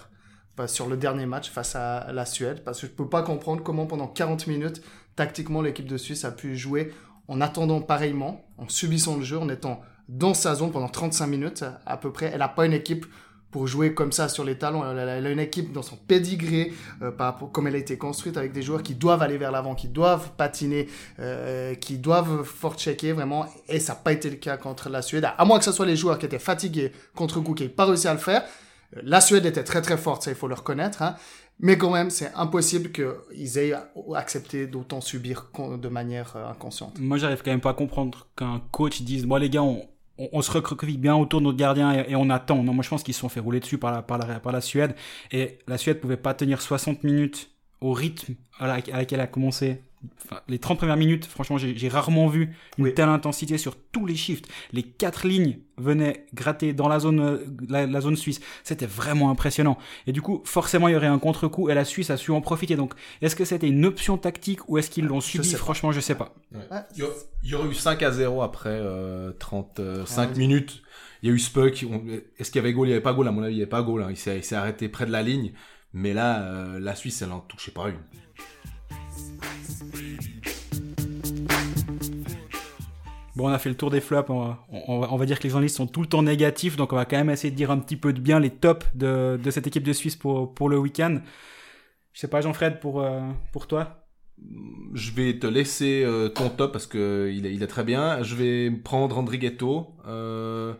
sur 0.66 0.88
le 0.88 0.96
dernier 0.96 1.26
match 1.26 1.50
face 1.50 1.74
à 1.74 2.12
la 2.12 2.24
Suède, 2.24 2.62
parce 2.64 2.80
que 2.80 2.86
je 2.86 2.92
peux 2.92 3.08
pas 3.08 3.22
comprendre 3.22 3.62
comment 3.62 3.86
pendant 3.86 4.06
40 4.06 4.46
minutes, 4.46 4.82
tactiquement, 5.16 5.62
l'équipe 5.62 5.88
de 5.88 5.96
Suisse 5.96 6.24
a 6.24 6.30
pu 6.30 6.56
jouer 6.56 6.92
en 7.26 7.40
attendant 7.40 7.80
pareillement, 7.80 8.44
en 8.58 8.68
subissant 8.68 9.16
le 9.16 9.24
jeu, 9.24 9.38
en 9.38 9.48
étant 9.48 9.80
dans 10.08 10.34
sa 10.34 10.54
zone 10.54 10.70
pendant 10.70 10.88
35 10.88 11.26
minutes 11.26 11.64
à 11.86 11.96
peu 11.96 12.12
près. 12.12 12.26
Elle 12.26 12.38
n'a 12.38 12.48
pas 12.48 12.66
une 12.66 12.72
équipe 12.72 13.06
pour 13.54 13.68
jouer 13.68 13.94
comme 13.94 14.10
ça 14.10 14.28
sur 14.28 14.42
les 14.42 14.58
talons. 14.58 14.82
Elle 14.84 15.26
a, 15.26 15.30
une 15.30 15.38
équipe 15.38 15.72
dans 15.72 15.82
son 15.82 15.94
pédigré, 15.94 16.72
euh, 17.02 17.12
par 17.12 17.38
comme 17.52 17.68
elle 17.68 17.76
a 17.76 17.78
été 17.78 17.96
construite, 17.96 18.36
avec 18.36 18.50
des 18.50 18.62
joueurs 18.62 18.82
qui 18.82 18.96
doivent 18.96 19.22
aller 19.22 19.38
vers 19.38 19.52
l'avant, 19.52 19.76
qui 19.76 19.86
doivent 19.86 20.32
patiner, 20.36 20.88
euh, 21.20 21.76
qui 21.76 21.98
doivent 21.98 22.42
fort-checker 22.42 23.12
vraiment. 23.12 23.46
Et 23.68 23.78
ça 23.78 23.92
n'a 23.92 24.00
pas 24.00 24.10
été 24.10 24.28
le 24.28 24.38
cas 24.38 24.56
contre 24.56 24.88
la 24.88 25.02
Suède. 25.02 25.24
À 25.38 25.44
moins 25.44 25.60
que 25.60 25.64
ce 25.64 25.70
soit 25.70 25.86
les 25.86 25.94
joueurs 25.94 26.18
qui 26.18 26.26
étaient 26.26 26.40
fatigués 26.40 26.90
contre 27.14 27.38
coup, 27.38 27.54
qui 27.54 27.62
n'aient 27.62 27.68
pas 27.68 27.84
réussi 27.84 28.08
à 28.08 28.14
le 28.14 28.18
faire. 28.18 28.42
Euh, 28.96 29.00
La 29.04 29.20
Suède 29.20 29.46
était 29.46 29.62
très 29.62 29.82
très 29.82 29.98
forte, 29.98 30.24
ça 30.24 30.32
il 30.32 30.36
faut 30.36 30.48
le 30.48 30.54
reconnaître. 30.54 31.02
Hein. 31.02 31.14
Mais 31.60 31.78
quand 31.78 31.92
même, 31.92 32.10
c'est 32.10 32.32
impossible 32.34 32.90
qu'ils 32.90 33.58
aient 33.58 33.72
accepté 34.16 34.66
d'autant 34.66 35.00
subir 35.00 35.46
de 35.80 35.88
manière 35.88 36.34
euh, 36.34 36.50
inconsciente. 36.50 36.98
Moi, 36.98 37.18
j'arrive 37.18 37.42
quand 37.44 37.52
même 37.52 37.60
pas 37.60 37.70
à 37.70 37.74
comprendre 37.74 38.26
qu'un 38.36 38.60
coach 38.72 39.02
dise, 39.02 39.24
bon, 39.24 39.36
les 39.36 39.48
gars, 39.48 39.62
on, 39.62 39.86
on, 40.18 40.28
on 40.32 40.42
se 40.42 40.50
recroqueville 40.50 40.98
bien 40.98 41.14
autour 41.16 41.40
de 41.40 41.46
notre 41.46 41.58
gardien 41.58 41.92
et, 41.92 42.12
et 42.12 42.16
on 42.16 42.30
attend. 42.30 42.62
Non, 42.62 42.72
moi, 42.74 42.82
je 42.82 42.88
pense 42.90 43.02
qu'ils 43.02 43.14
se 43.14 43.20
sont 43.20 43.28
fait 43.28 43.40
rouler 43.40 43.60
dessus 43.60 43.78
par 43.78 43.92
la, 43.92 44.02
par 44.02 44.18
la, 44.18 44.40
par 44.40 44.52
la 44.52 44.60
Suède. 44.60 44.94
Et 45.32 45.58
la 45.66 45.78
Suède 45.78 46.00
pouvait 46.00 46.16
pas 46.16 46.34
tenir 46.34 46.60
60 46.60 47.04
minutes 47.04 47.53
au 47.80 47.92
rythme 47.92 48.34
à, 48.58 48.66
la- 48.66 48.74
à 48.74 48.98
laquelle 48.98 49.18
elle 49.18 49.24
a 49.24 49.26
commencé. 49.26 49.82
Enfin, 50.26 50.40
les 50.48 50.58
30 50.58 50.76
premières 50.76 50.98
minutes, 50.98 51.24
franchement, 51.24 51.56
j'ai 51.56 51.74
j'ai 51.78 51.88
rarement 51.88 52.28
vu 52.28 52.54
une 52.76 52.84
Oui. 52.84 52.94
telle 52.94 53.08
intensité 53.08 53.56
sur 53.56 53.74
tous 53.90 54.04
les 54.04 54.16
shifts. 54.16 54.46
Les 54.74 54.82
quatre 54.82 55.26
lignes 55.26 55.60
venaient 55.78 56.26
gratter 56.34 56.74
dans 56.74 56.88
la 56.88 56.98
zone, 57.00 57.20
euh, 57.20 57.38
la, 57.70 57.86
la 57.86 58.00
zone 58.02 58.14
suisse. 58.16 58.40
C'était 58.64 58.84
vraiment 58.84 59.30
impressionnant. 59.30 59.78
Et 60.06 60.12
du 60.12 60.20
coup, 60.20 60.42
forcément, 60.44 60.88
il 60.88 60.92
y 60.92 60.96
aurait 60.96 61.06
un 61.06 61.18
contre-coup 61.18 61.70
et 61.70 61.74
la 61.74 61.86
Suisse 61.86 62.10
a 62.10 62.18
su 62.18 62.32
en 62.32 62.42
profiter. 62.42 62.76
Donc, 62.76 62.92
est-ce 63.22 63.34
que 63.34 63.46
c'était 63.46 63.66
une 63.68 63.86
option 63.86 64.18
tactique 64.18 64.68
ou 64.68 64.76
est-ce 64.76 64.90
qu'ils 64.90 65.06
l'ont 65.06 65.22
subi? 65.22 65.46
sais 65.48 65.52
pas. 65.56 65.58
Franchement, 65.62 65.90
je 65.90 66.00
sais 66.00 66.14
pas. 66.16 66.34
Ouais. 66.54 66.60
Il 66.96 67.04
y 67.50 67.54
aurait 67.54 67.68
eu 67.68 67.74
5 67.74 68.02
à 68.02 68.10
0 68.10 68.42
après 68.42 68.68
euh, 68.72 69.32
35 69.38 70.30
Ah, 70.34 70.38
minutes. 70.38 70.82
Il 71.22 71.30
y 71.30 71.32
a 71.32 71.34
eu 71.34 71.38
Spuck. 71.38 71.86
on- 71.90 72.04
Est-ce 72.38 72.50
qu'il 72.50 72.56
y 72.60 72.64
avait 72.64 72.74
goal? 72.74 72.88
Il 72.88 72.90
n'y 72.90 72.94
avait 72.94 73.02
pas 73.02 73.14
goal. 73.14 73.26
À 73.26 73.32
mon 73.32 73.42
avis, 73.42 73.54
il 73.54 73.56
n'y 73.56 73.62
avait 73.62 73.70
pas 73.70 73.82
goal. 73.82 74.02
hein. 74.02 74.08
Il 74.10 74.16
s'est 74.18 74.36
il 74.36 74.44
s'est 74.44 74.54
arrêté 74.56 74.90
près 74.90 75.06
de 75.06 75.12
la 75.12 75.22
ligne. 75.22 75.52
Mais 75.94 76.12
là, 76.12 76.42
euh, 76.42 76.80
la 76.80 76.94
Suisse, 76.96 77.22
elle 77.22 77.30
en 77.32 77.40
touchait 77.40 77.70
pas 77.70 77.88
une. 77.88 77.96
Bon, 83.36 83.48
on 83.48 83.52
a 83.52 83.58
fait 83.58 83.68
le 83.68 83.76
tour 83.76 83.90
des 83.90 84.00
flops. 84.00 84.28
On 84.28 84.40
va, 84.40 84.66
on 84.70 84.98
va, 84.98 85.12
on 85.12 85.16
va 85.16 85.26
dire 85.26 85.38
que 85.38 85.44
les 85.44 85.50
journalistes 85.50 85.76
sont 85.76 85.86
tout 85.86 86.02
le 86.02 86.08
temps 86.08 86.22
négatifs, 86.22 86.76
donc 86.76 86.92
on 86.92 86.96
va 86.96 87.04
quand 87.04 87.16
même 87.16 87.30
essayer 87.30 87.50
de 87.50 87.56
dire 87.56 87.70
un 87.70 87.78
petit 87.78 87.96
peu 87.96 88.12
de 88.12 88.20
bien 88.20 88.40
les 88.40 88.50
tops 88.50 88.86
de, 88.94 89.38
de 89.42 89.50
cette 89.50 89.66
équipe 89.66 89.84
de 89.84 89.92
Suisse 89.92 90.16
pour, 90.16 90.52
pour 90.52 90.68
le 90.68 90.78
week-end. 90.78 91.20
Je 92.12 92.20
sais 92.20 92.28
pas, 92.28 92.40
Jean-Fred, 92.40 92.80
pour, 92.80 93.00
euh, 93.00 93.20
pour 93.52 93.66
toi? 93.66 94.06
Je 94.94 95.12
vais 95.12 95.38
te 95.38 95.46
laisser 95.46 96.02
euh, 96.04 96.28
ton 96.28 96.48
top 96.48 96.72
parce 96.72 96.86
que 96.86 97.30
il 97.32 97.46
est, 97.46 97.54
il 97.54 97.62
est 97.62 97.68
très 97.68 97.84
bien. 97.84 98.22
Je 98.22 98.34
vais 98.34 98.70
prendre 98.70 99.16
André 99.16 99.38
Ghetto. 99.38 99.94
Euh, 100.06 100.74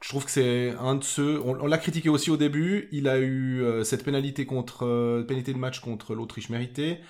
je 0.00 0.08
trouve 0.08 0.24
que 0.24 0.30
c'est 0.30 0.74
un 0.78 0.94
de 0.94 1.04
ceux. 1.04 1.40
On, 1.44 1.66
l'a 1.66 1.78
critiqué 1.78 2.08
aussi 2.08 2.30
au 2.30 2.36
début. 2.36 2.88
Il 2.92 3.08
a 3.08 3.18
eu 3.18 3.62
euh, 3.62 3.84
cette 3.84 4.04
pénalité 4.04 4.46
contre 4.46 4.86
euh, 4.86 5.22
pénalité 5.22 5.52
de 5.52 5.58
match 5.58 5.80
contre 5.80 6.14
l'Autriche 6.14 6.50
méritée. 6.50 7.00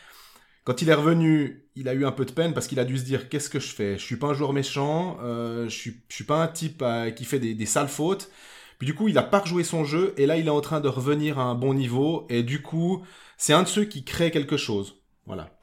Quand 0.64 0.82
il 0.82 0.90
est 0.90 0.94
revenu, 0.94 1.64
il 1.76 1.88
a 1.88 1.94
eu 1.94 2.04
un 2.04 2.12
peu 2.12 2.24
de 2.24 2.32
peine 2.32 2.52
parce 2.52 2.66
qu'il 2.66 2.78
a 2.78 2.84
dû 2.84 2.98
se 2.98 3.04
dire 3.04 3.28
qu'est-ce 3.28 3.48
que 3.50 3.60
je 3.60 3.68
fais? 3.68 3.98
Je 3.98 4.04
suis 4.04 4.16
pas 4.16 4.28
un 4.28 4.34
joueur 4.34 4.52
méchant. 4.52 5.18
Euh, 5.22 5.64
je 5.64 5.74
suis 5.74 6.02
je 6.08 6.14
suis 6.14 6.24
pas 6.24 6.42
un 6.42 6.48
type 6.48 6.82
euh, 6.82 7.10
qui 7.10 7.24
fait 7.24 7.38
des, 7.38 7.54
des 7.54 7.66
sales 7.66 7.88
fautes. 7.88 8.30
Puis 8.78 8.86
du 8.86 8.94
coup, 8.94 9.08
il 9.08 9.18
a 9.18 9.22
pas 9.22 9.40
rejoué 9.40 9.64
son 9.64 9.84
jeu 9.84 10.14
et 10.16 10.26
là, 10.26 10.36
il 10.36 10.46
est 10.46 10.50
en 10.50 10.60
train 10.60 10.80
de 10.80 10.88
revenir 10.88 11.38
à 11.38 11.44
un 11.44 11.54
bon 11.54 11.74
niveau 11.74 12.26
et 12.30 12.42
du 12.42 12.62
coup, 12.62 13.04
c'est 13.36 13.52
un 13.52 13.62
de 13.62 13.68
ceux 13.68 13.84
qui 13.84 14.04
crée 14.04 14.30
quelque 14.30 14.56
chose. 14.56 15.02
Voilà. 15.26 15.57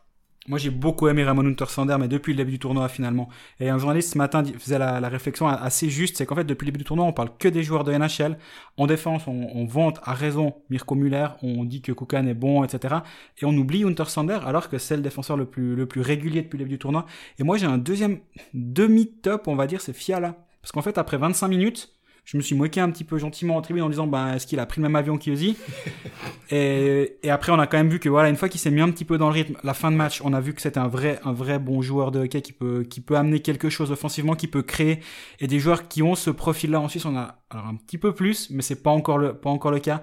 Moi, 0.47 0.59
j'ai 0.59 0.69
beaucoup 0.69 1.07
aimé 1.07 1.23
Ramon 1.23 1.43
Untersander, 1.43 1.97
mais 1.99 2.07
depuis 2.07 2.33
le 2.33 2.37
début 2.37 2.51
du 2.51 2.59
tournoi, 2.59 2.87
finalement. 2.87 3.29
Et 3.59 3.69
un 3.69 3.79
journaliste 3.79 4.13
ce 4.13 4.17
matin 4.19 4.43
faisait 4.59 4.77
la, 4.77 4.99
la 4.99 5.09
réflexion 5.09 5.47
assez 5.47 5.89
juste, 5.89 6.17
c'est 6.17 6.27
qu'en 6.27 6.35
fait, 6.35 6.43
depuis 6.43 6.65
le 6.65 6.71
début 6.71 6.83
du 6.83 6.87
tournoi, 6.87 7.03
on 7.05 7.13
parle 7.13 7.35
que 7.39 7.47
des 7.47 7.63
joueurs 7.63 7.83
de 7.83 7.91
NHL. 7.91 8.37
En 8.77 8.85
défense, 8.85 9.23
on, 9.25 9.49
on 9.55 9.65
vante 9.65 9.99
à 10.03 10.13
raison 10.13 10.53
Mirko 10.69 10.93
Muller, 10.93 11.29
on 11.41 11.63
dit 11.63 11.81
que 11.81 11.91
Kukan 11.91 12.27
est 12.27 12.35
bon, 12.35 12.63
etc. 12.63 12.97
Et 13.41 13.45
on 13.45 13.57
oublie 13.57 13.83
Untersander, 13.85 14.37
alors 14.45 14.69
que 14.69 14.77
c'est 14.77 14.95
le 14.95 15.01
défenseur 15.01 15.35
le 15.35 15.45
plus, 15.45 15.75
le 15.75 15.87
plus 15.87 16.01
régulier 16.01 16.43
depuis 16.43 16.57
le 16.57 16.65
début 16.65 16.75
du 16.75 16.79
tournoi. 16.79 17.07
Et 17.39 17.43
moi, 17.43 17.57
j'ai 17.57 17.65
un 17.65 17.79
deuxième 17.79 18.19
demi-top, 18.53 19.47
on 19.47 19.55
va 19.55 19.65
dire, 19.65 19.81
c'est 19.81 19.93
Fiala. 19.93 20.35
Parce 20.61 20.71
qu'en 20.71 20.83
fait, 20.83 20.99
après 20.99 21.17
25 21.17 21.47
minutes, 21.47 21.94
Je 22.25 22.37
me 22.37 22.41
suis 22.41 22.55
moqué 22.55 22.81
un 22.81 22.89
petit 22.89 23.03
peu 23.03 23.19
gentiment 23.19 23.55
en 23.55 23.61
tribune 23.61 23.83
en 23.83 23.89
disant, 23.89 24.07
bah, 24.07 24.35
est-ce 24.35 24.47
qu'il 24.47 24.59
a 24.59 24.65
pris 24.65 24.81
le 24.81 24.87
même 24.87 24.95
avion 24.95 25.17
qu'Yossi 25.17 25.55
et, 26.49 27.17
et 27.21 27.29
après, 27.29 27.51
on 27.51 27.59
a 27.59 27.67
quand 27.67 27.77
même 27.77 27.89
vu 27.89 27.99
que 27.99 28.09
voilà, 28.09 28.29
une 28.29 28.35
fois 28.35 28.49
qu'il 28.49 28.59
s'est 28.59 28.71
mis 28.71 28.81
un 28.81 28.89
petit 28.89 29.05
peu 29.05 29.19
dans 29.19 29.27
le 29.27 29.33
rythme, 29.33 29.55
la 29.63 29.75
fin 29.75 29.91
de 29.91 29.95
match, 29.95 30.21
on 30.23 30.33
a 30.33 30.41
vu 30.41 30.53
que 30.53 30.61
c'était 30.61 30.79
un 30.79 30.87
vrai, 30.87 31.19
un 31.23 31.33
vrai 31.33 31.59
bon 31.59 31.83
joueur 31.83 32.11
de 32.11 32.19
hockey 32.21 32.41
qui 32.41 32.51
peut, 32.51 32.83
qui 32.83 32.99
peut 32.99 33.15
amener 33.15 33.41
quelque 33.41 33.69
chose 33.69 33.91
offensivement, 33.91 34.35
qui 34.35 34.47
peut 34.47 34.63
créer. 34.63 35.01
Et 35.39 35.45
des 35.45 35.59
joueurs 35.59 35.87
qui 35.87 36.01
ont 36.01 36.15
ce 36.15 36.31
profil-là 36.31 36.79
en 36.79 36.89
Suisse, 36.89 37.05
on 37.05 37.15
a 37.15 37.43
alors 37.51 37.67
un 37.67 37.75
petit 37.75 37.99
peu 37.99 38.13
plus, 38.13 38.49
mais 38.49 38.63
c'est 38.63 38.81
pas 38.81 38.91
encore 38.91 39.19
le, 39.19 39.33
pas 39.33 39.51
encore 39.51 39.71
le 39.71 39.79
cas. 39.79 40.01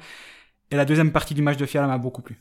Et 0.71 0.77
la 0.77 0.85
deuxième 0.85 1.11
partie 1.11 1.35
du 1.35 1.43
match 1.43 1.57
de 1.57 1.67
Fiala 1.67 1.89
m'a 1.89 1.99
beaucoup 1.99 2.23
plu. 2.23 2.41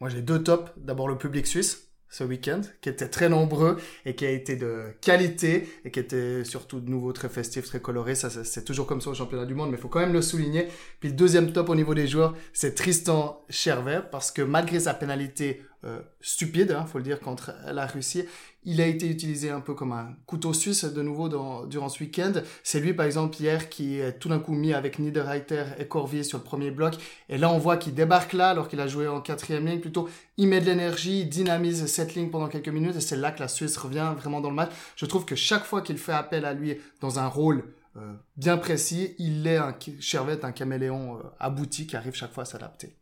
Moi, 0.00 0.08
j'ai 0.08 0.22
deux 0.22 0.42
tops. 0.42 0.72
D'abord, 0.78 1.06
le 1.06 1.18
public 1.18 1.46
suisse 1.46 1.87
ce 2.10 2.24
week-end, 2.24 2.60
qui 2.80 2.88
était 2.88 3.08
très 3.08 3.28
nombreux 3.28 3.76
et 4.04 4.14
qui 4.14 4.24
a 4.24 4.30
été 4.30 4.56
de 4.56 4.84
qualité 5.00 5.68
et 5.84 5.90
qui 5.90 6.00
était 6.00 6.44
surtout 6.44 6.80
de 6.80 6.88
nouveau 6.90 7.12
très 7.12 7.28
festif, 7.28 7.66
très 7.66 7.80
coloré. 7.80 8.14
Ça, 8.14 8.30
c'est 8.30 8.64
toujours 8.64 8.86
comme 8.86 9.00
ça 9.00 9.10
au 9.10 9.14
championnat 9.14 9.44
du 9.44 9.54
monde, 9.54 9.70
mais 9.70 9.76
il 9.76 9.80
faut 9.80 9.88
quand 9.88 10.00
même 10.00 10.12
le 10.12 10.22
souligner. 10.22 10.68
Puis 11.00 11.10
le 11.10 11.14
deuxième 11.14 11.52
top 11.52 11.68
au 11.68 11.74
niveau 11.74 11.94
des 11.94 12.06
joueurs, 12.06 12.34
c'est 12.52 12.74
Tristan 12.74 13.44
Chervet, 13.50 14.02
parce 14.10 14.30
que 14.30 14.42
malgré 14.42 14.80
sa 14.80 14.94
pénalité 14.94 15.62
euh, 15.84 16.00
stupide, 16.20 16.72
hein, 16.72 16.86
faut 16.86 16.98
le 16.98 17.04
dire, 17.04 17.20
contre 17.20 17.52
la 17.70 17.86
Russie. 17.86 18.24
Il 18.64 18.80
a 18.80 18.86
été 18.86 19.08
utilisé 19.08 19.50
un 19.50 19.60
peu 19.60 19.74
comme 19.74 19.92
un 19.92 20.16
couteau 20.26 20.52
suisse 20.52 20.84
de 20.84 21.02
nouveau 21.02 21.28
durant 21.66 21.88
ce 21.88 22.00
week-end. 22.02 22.32
C'est 22.64 22.80
lui, 22.80 22.92
par 22.92 23.06
exemple, 23.06 23.40
hier, 23.40 23.68
qui 23.68 23.98
est 24.00 24.18
tout 24.18 24.28
d'un 24.28 24.40
coup 24.40 24.52
mis 24.52 24.74
avec 24.74 24.98
Niederreiter 24.98 25.64
et 25.78 25.86
Corvier 25.86 26.24
sur 26.24 26.38
le 26.38 26.44
premier 26.44 26.70
bloc. 26.70 26.94
Et 27.28 27.38
là, 27.38 27.50
on 27.50 27.58
voit 27.58 27.76
qu'il 27.76 27.94
débarque 27.94 28.32
là, 28.32 28.50
alors 28.50 28.68
qu'il 28.68 28.80
a 28.80 28.88
joué 28.88 29.06
en 29.06 29.20
quatrième 29.20 29.66
ligne 29.66 29.80
plutôt. 29.80 30.08
Il 30.36 30.48
met 30.48 30.60
de 30.60 30.66
l'énergie, 30.66 31.24
dynamise 31.24 31.86
cette 31.86 32.14
ligne 32.14 32.30
pendant 32.30 32.48
quelques 32.48 32.68
minutes, 32.68 32.96
et 32.96 33.00
c'est 33.00 33.16
là 33.16 33.30
que 33.30 33.40
la 33.40 33.48
Suisse 33.48 33.76
revient 33.76 34.12
vraiment 34.16 34.40
dans 34.40 34.50
le 34.50 34.56
match. 34.56 34.72
Je 34.96 35.06
trouve 35.06 35.24
que 35.24 35.36
chaque 35.36 35.64
fois 35.64 35.80
qu'il 35.80 35.96
fait 35.96 36.12
appel 36.12 36.44
à 36.44 36.52
lui 36.52 36.76
dans 37.00 37.18
un 37.20 37.28
rôle 37.28 37.62
euh, 37.96 38.14
bien 38.36 38.58
précis, 38.58 39.14
il 39.18 39.46
est 39.46 39.56
un 39.56 39.74
Chervet, 40.00 40.44
un 40.44 40.52
caméléon 40.52 41.16
euh, 41.16 41.22
abouti 41.40 41.86
qui 41.86 41.96
arrive 41.96 42.14
chaque 42.14 42.32
fois 42.32 42.42
à 42.42 42.46
s'adapter. 42.46 42.94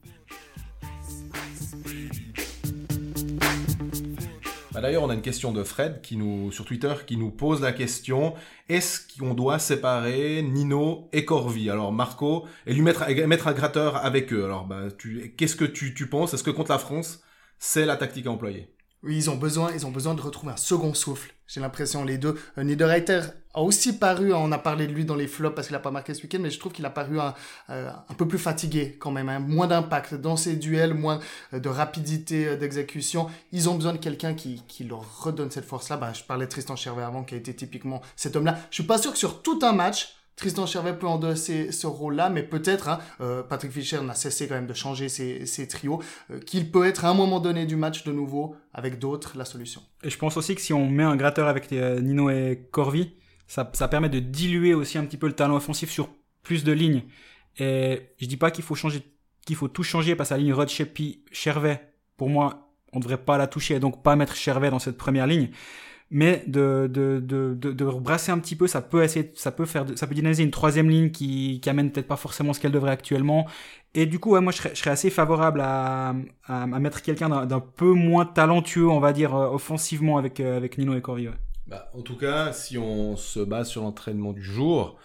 Bah, 4.77 4.83
d'ailleurs, 4.83 5.05
on 5.05 5.09
a 5.09 5.15
une 5.15 5.23
question 5.23 5.53
de 5.53 5.65
Fred 5.65 6.03
qui 6.03 6.19
nous, 6.19 6.53
sur 6.53 6.67
Twitter 6.67 6.93
qui 7.07 7.17
nous 7.17 7.31
pose 7.31 7.63
la 7.63 7.73
question 7.73 8.35
est-ce 8.69 9.01
qu'on 9.19 9.33
doit 9.33 9.59
séparer 9.59 10.43
Nino 10.43 11.09
et 11.15 11.25
Corvi? 11.25 11.71
Alors, 11.71 11.93
Marco, 11.93 12.45
et 12.67 12.75
lui 12.75 12.83
mettre, 12.83 13.05
un 13.05 13.53
gratteur 13.55 13.97
avec 14.05 14.35
eux. 14.35 14.45
Alors, 14.45 14.67
bah, 14.67 14.83
qu'est-ce 15.39 15.57
que 15.57 15.65
tu, 15.65 15.95
tu 15.95 16.11
penses? 16.11 16.35
Est-ce 16.35 16.43
que 16.43 16.51
contre 16.51 16.73
la 16.73 16.79
France, 16.79 17.23
c'est 17.59 17.87
la 17.87 17.97
tactique 17.97 18.27
à 18.27 18.31
employer? 18.33 18.69
Oui, 19.03 19.17
ils 19.17 19.31
ont 19.31 19.37
besoin, 19.37 19.73
ils 19.73 19.87
ont 19.87 19.91
besoin 19.91 20.15
de 20.15 20.21
retrouver 20.21 20.53
un 20.53 20.59
second 20.59 20.93
souffle. 20.93 21.33
J'ai 21.47 21.61
l'impression 21.61 22.05
les 22.05 22.19
deux. 22.19 22.39
Euh, 22.59 22.65
Niederreiter 22.65 23.21
a 23.55 23.61
aussi 23.61 23.99
paru, 23.99 24.33
on 24.33 24.51
a 24.51 24.59
parlé 24.59 24.87
de 24.87 24.93
lui 24.93 25.05
dans 25.05 25.15
les 25.15 25.29
flops 25.29 25.55
parce 25.55 25.69
qu'il 25.69 25.77
a 25.77 25.81
pas 25.81 25.93
marqué 25.93 26.13
ce 26.13 26.23
week-end, 26.23 26.39
mais 26.41 26.51
je 26.51 26.59
trouve 26.59 26.73
qu'il 26.73 26.85
a 26.85 26.91
paru 26.91 27.21
un, 27.21 27.35
euh, 27.71 27.91
peu 28.19 28.27
plus 28.27 28.39
fatigué 28.39 28.97
quand 28.99 29.13
même, 29.13 29.29
hein. 29.29 29.39
moins 29.39 29.67
d'impact 29.67 30.15
dans 30.15 30.37
ses 30.37 30.57
duels, 30.57 30.93
moins 30.93 31.21
euh, 31.55 31.61
de 31.61 31.69
rapidité 31.69 32.57
d'exécution. 32.57 33.29
Ils 33.53 33.69
ont 33.69 33.77
besoin 33.77 33.93
de 33.93 33.99
quelqu'un 33.99 34.35
qui, 34.35 34.63
qui 34.67 34.85
leur 34.85 35.23
redonne 35.23 35.51
cette 35.51 35.65
force-là. 35.65 35.97
Bah, 35.97 36.13
je 36.13 36.25
parlais 36.25 36.47
de 36.47 36.51
Tristan 36.51 36.75
Chervet 36.75 37.05
avant, 37.05 37.23
qui 37.23 37.35
a 37.35 37.39
été 37.39 37.55
typiquement 37.55 38.03
cet 38.17 38.35
homme-là. 38.35 38.59
Je 38.71 38.75
suis 38.75 38.85
pas 38.85 38.99
sûr 38.99 39.13
que 39.13 39.19
sur 39.19 39.43
tout 39.43 39.61
un 39.63 39.73
match, 39.73 40.16
Tristan 40.37 40.67
Chervet 40.67 40.99
peut 40.99 41.07
endosser 41.07 41.73
ce 41.73 41.87
rôle-là, 41.87 42.29
mais 42.29 42.43
peut-être, 42.43 42.91
hein, 42.91 43.01
euh, 43.23 43.43
Patrick 43.43 43.73
Fischer 43.73 44.03
n'a 44.03 44.15
cessé 44.15 44.47
quand 44.47 44.55
même 44.55 44.67
de 44.67 44.75
changer 44.75 45.09
ses, 45.09 45.69
trios, 45.69 46.03
euh, 46.31 46.41
qu'il 46.41 46.71
peut 46.71 46.87
être 46.87 47.07
à 47.07 47.09
un 47.09 47.15
moment 47.15 47.41
donné 47.41 47.65
du 47.65 47.75
match 47.75 48.05
de 48.05 48.13
nouveau, 48.13 48.55
avec 48.75 48.99
d'autres, 48.99 49.39
la 49.39 49.47
solution. 49.47 49.81
Et 50.03 50.11
je 50.11 50.19
pense 50.19 50.37
aussi 50.37 50.55
que 50.55 50.61
si 50.61 50.75
on 50.75 50.91
met 50.91 51.03
un 51.03 51.17
gratteur 51.17 51.49
avec 51.49 51.73
euh, 51.73 52.01
Nino 52.01 52.29
et 52.29 52.69
Corvi, 52.71 53.15
ça, 53.47 53.65
permet 53.65 54.11
de 54.11 54.19
diluer 54.19 54.75
aussi 54.75 54.99
un 54.99 55.05
petit 55.07 55.17
peu 55.17 55.27
le 55.27 55.33
talent 55.33 55.57
offensif 55.57 55.91
sur 55.91 56.11
plus 56.43 56.65
de 56.65 56.73
lignes. 56.73 57.05
Et 57.59 58.11
je 58.21 58.27
dis 58.27 58.37
pas 58.37 58.51
qu'il 58.51 58.65
faut 58.65 58.75
changer, 58.75 59.03
qu'il 59.47 59.57
faut 59.57 59.69
tout 59.69 59.85
changer 59.85 60.17
parce 60.17 60.29
que 60.29 60.35
la 60.35 60.41
ligne 60.41 60.53
Rod 60.53 60.69
Sheppy, 60.69 61.25
Chervet, 61.33 61.95
pour 62.19 62.29
moi, 62.29 62.75
on 62.93 63.01
devrait 63.01 63.17
pas 63.17 63.39
la 63.39 63.47
toucher 63.47 63.77
et 63.77 63.81
donc 63.81 64.03
pas 64.03 64.17
mettre 64.17 64.35
Chervet 64.35 64.69
dans 64.69 64.81
cette 64.81 64.99
première 64.99 65.27
ligne 65.27 65.51
mais 66.11 66.45
de, 66.47 66.89
de, 66.93 67.21
de, 67.21 67.55
de, 67.55 67.85
brasser 67.85 68.31
un 68.31 68.39
petit 68.39 68.55
peu, 68.55 68.67
ça 68.67 68.81
peut 68.81 69.03
essayer, 69.03 69.33
ça 69.35 69.51
peut 69.51 69.67
faire, 69.67 69.85
ça 69.97 70.07
peut 70.07 70.15
dynamiser 70.15 70.45
une 70.45 70.53
troisième 70.53 70.89
ligne 70.89 71.11
qui, 71.11 71.61
qui 71.61 71.69
amène 71.69 71.91
peut-être 71.91 72.07
pas 72.07 72.17
forcément 72.17 72.53
ce 72.53 72.61
qu'elle 72.61 72.73
devrait 72.73 72.93
actuellement. 72.93 73.47
Et 73.95 74.07
du 74.07 74.19
coup, 74.19 74.39
moi, 74.41 74.53
je 74.53 74.59
serais, 74.75 74.91
assez 74.91 75.11
favorable 75.11 75.61
à, 75.63 76.15
à, 76.47 76.67
mettre 76.67 77.03
quelqu'un 77.03 77.47
d'un 77.47 77.61
peu 77.61 77.93
moins 77.93 78.27
talentueux, 78.27 78.89
on 78.89 79.01
va 79.01 79.13
dire, 79.13 79.35
euh, 79.35 79.49
offensivement 79.49 80.19
avec, 80.19 80.39
euh, 80.39 80.57
avec 80.57 80.79
Nino 80.79 80.95
et 80.95 81.01
Corvi. 81.01 81.29
Bah, 81.67 81.91
en 81.95 82.03
tout 82.03 82.17
cas, 82.17 82.53
si 82.53 82.79
on 82.79 83.17
se 83.17 83.41
base 83.41 83.69
sur 83.69 83.83
l'entraînement 83.83 84.33
du 84.33 84.43
jour, 84.43 84.99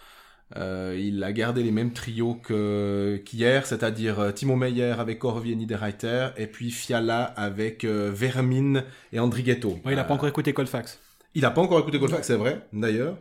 euh, 0.56 0.96
il 0.98 1.22
a 1.24 1.32
gardé 1.32 1.62
les 1.62 1.70
mêmes 1.70 1.92
trios 1.92 2.34
que 2.34 3.20
qu'hier, 3.24 3.66
c'est-à-dire 3.66 4.20
euh, 4.20 4.32
Timo 4.32 4.56
Meyer 4.56 4.94
avec 4.98 5.18
Corvi 5.18 5.52
et 5.52 5.56
Niederreiter, 5.56 6.28
et 6.36 6.46
puis 6.46 6.70
Fiala 6.70 7.24
avec 7.24 7.84
euh, 7.84 8.10
Vermin 8.12 8.82
et 9.12 9.18
Andrighetto. 9.18 9.80
Ouais, 9.84 9.92
il 9.92 9.98
a 9.98 10.04
pas 10.04 10.14
encore 10.14 10.28
écouté 10.28 10.52
Colfax. 10.52 10.98
Il 11.34 11.44
a 11.44 11.50
pas 11.50 11.62
encore 11.62 11.80
écouté 11.80 11.98
Colfax, 11.98 12.26
c'est 12.26 12.36
vrai, 12.36 12.60
d'ailleurs. 12.72 13.16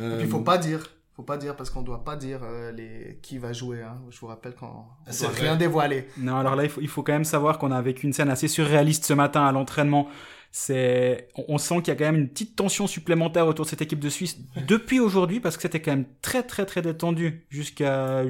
Euh... 0.00 0.18
Il 0.20 0.28
faut 0.28 0.40
pas 0.40 0.56
dire. 0.56 0.90
Faut 1.22 1.26
pas 1.26 1.36
dire 1.36 1.54
parce 1.54 1.70
qu'on 1.70 1.82
doit 1.82 2.02
pas 2.02 2.16
dire 2.16 2.40
les 2.74 3.20
qui 3.22 3.38
va 3.38 3.52
jouer. 3.52 3.80
Hein. 3.80 4.00
Je 4.10 4.18
vous 4.18 4.26
rappelle 4.26 4.56
qu'on 4.56 4.66
doit 4.66 5.28
vrai. 5.28 5.42
rien 5.42 5.54
dévoiler. 5.56 6.08
Non, 6.18 6.36
alors 6.36 6.56
là 6.56 6.64
il 6.64 6.68
faut, 6.68 6.80
il 6.80 6.88
faut 6.88 7.04
quand 7.04 7.12
même 7.12 7.24
savoir 7.24 7.58
qu'on 7.58 7.70
a 7.70 7.80
vécu 7.80 8.06
une 8.06 8.12
scène 8.12 8.28
assez 8.28 8.48
surréaliste 8.48 9.04
ce 9.04 9.12
matin 9.12 9.44
à 9.44 9.52
l'entraînement 9.52 10.08
c'est, 10.54 11.28
on 11.48 11.56
sent 11.56 11.76
qu'il 11.76 11.88
y 11.88 11.90
a 11.92 11.94
quand 11.96 12.04
même 12.04 12.20
une 12.20 12.28
petite 12.28 12.56
tension 12.56 12.86
supplémentaire 12.86 13.46
autour 13.46 13.64
de 13.64 13.70
cette 13.70 13.80
équipe 13.80 14.00
de 14.00 14.10
Suisse 14.10 14.36
depuis 14.68 15.00
aujourd'hui 15.00 15.40
parce 15.40 15.56
que 15.56 15.62
c'était 15.62 15.80
quand 15.80 15.92
même 15.92 16.04
très 16.20 16.42
très 16.42 16.66
très 16.66 16.82
détendu 16.82 17.46
jusqu'à 17.48 18.24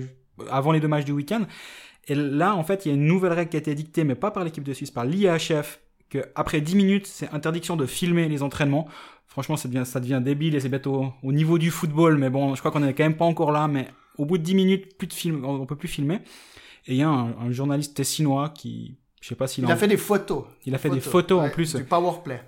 avant 0.49 0.71
les 0.71 0.79
deux 0.79 0.89
matchs 0.89 1.05
du 1.05 1.13
week-end. 1.13 1.47
Et 2.09 2.15
là, 2.15 2.55
en 2.55 2.65
fait, 2.65 2.85
il 2.85 2.89
y 2.89 2.91
a 2.93 2.95
une 2.95 3.07
nouvelle 3.07 3.33
règle 3.33 3.51
qui 3.51 3.57
a 3.57 3.61
été 3.61 3.75
dictée, 3.75 4.03
mais 4.03 4.15
pas 4.15 4.31
par 4.31 4.45
l'équipe 4.45 4.65
de 4.65 4.73
Suisse, 4.73 4.91
par 4.91 5.05
l'IHF, 5.05 5.81
que 6.13 6.29
après 6.35 6.61
10 6.61 6.77
minutes, 6.77 7.07
c'est 7.07 7.33
interdiction 7.33 7.77
de 7.77 7.87
filmer 7.87 8.29
les 8.29 8.43
entraînements. 8.43 8.87
Franchement, 9.27 9.57
ça 9.57 9.69
devient, 9.69 9.87
ça 9.87 9.99
devient 9.99 10.21
débile 10.23 10.55
et 10.55 10.61
c'est 10.61 10.69
bête 10.69 10.87
au, 10.87 11.13
au, 11.23 11.33
niveau 11.33 11.59
du 11.59 11.71
football, 11.71 12.19
mais 12.19 12.29
bon, 12.29 12.55
je 12.55 12.61
crois 12.61 12.71
qu'on 12.71 12.87
est 12.87 12.93
quand 12.93 13.05
même 13.05 13.17
pas 13.17 13.25
encore 13.25 13.51
là, 13.51 13.67
mais 13.67 13.89
au 14.19 14.27
bout 14.27 14.37
de 14.37 14.43
10 14.43 14.55
minutes, 14.55 14.99
plus 14.99 15.07
de 15.07 15.15
film, 15.15 15.45
on 15.45 15.65
peut 15.65 15.77
plus 15.77 15.89
filmer. 15.89 16.21
Et 16.87 16.93
il 16.93 16.97
y 16.97 17.03
a 17.03 17.09
un, 17.09 17.31
un 17.39 17.51
journaliste 17.51 17.97
tessinois 17.97 18.51
qui, 18.51 18.99
je 19.23 19.29
sais 19.29 19.35
pas 19.35 19.47
s'il 19.47 19.65
il 19.65 19.71
a 19.71 19.77
fait 19.77 19.89
des 19.89 19.97
photos. 19.97 20.45
Il 20.67 20.75
a 20.75 20.79
fait 20.79 20.89
photos. 20.89 21.05
des 21.05 21.11
photos 21.11 21.41
ouais, 21.41 21.49
en 21.49 21.51
plus. 21.51 21.77
Du 21.77 21.85
powerplay. 21.85 22.43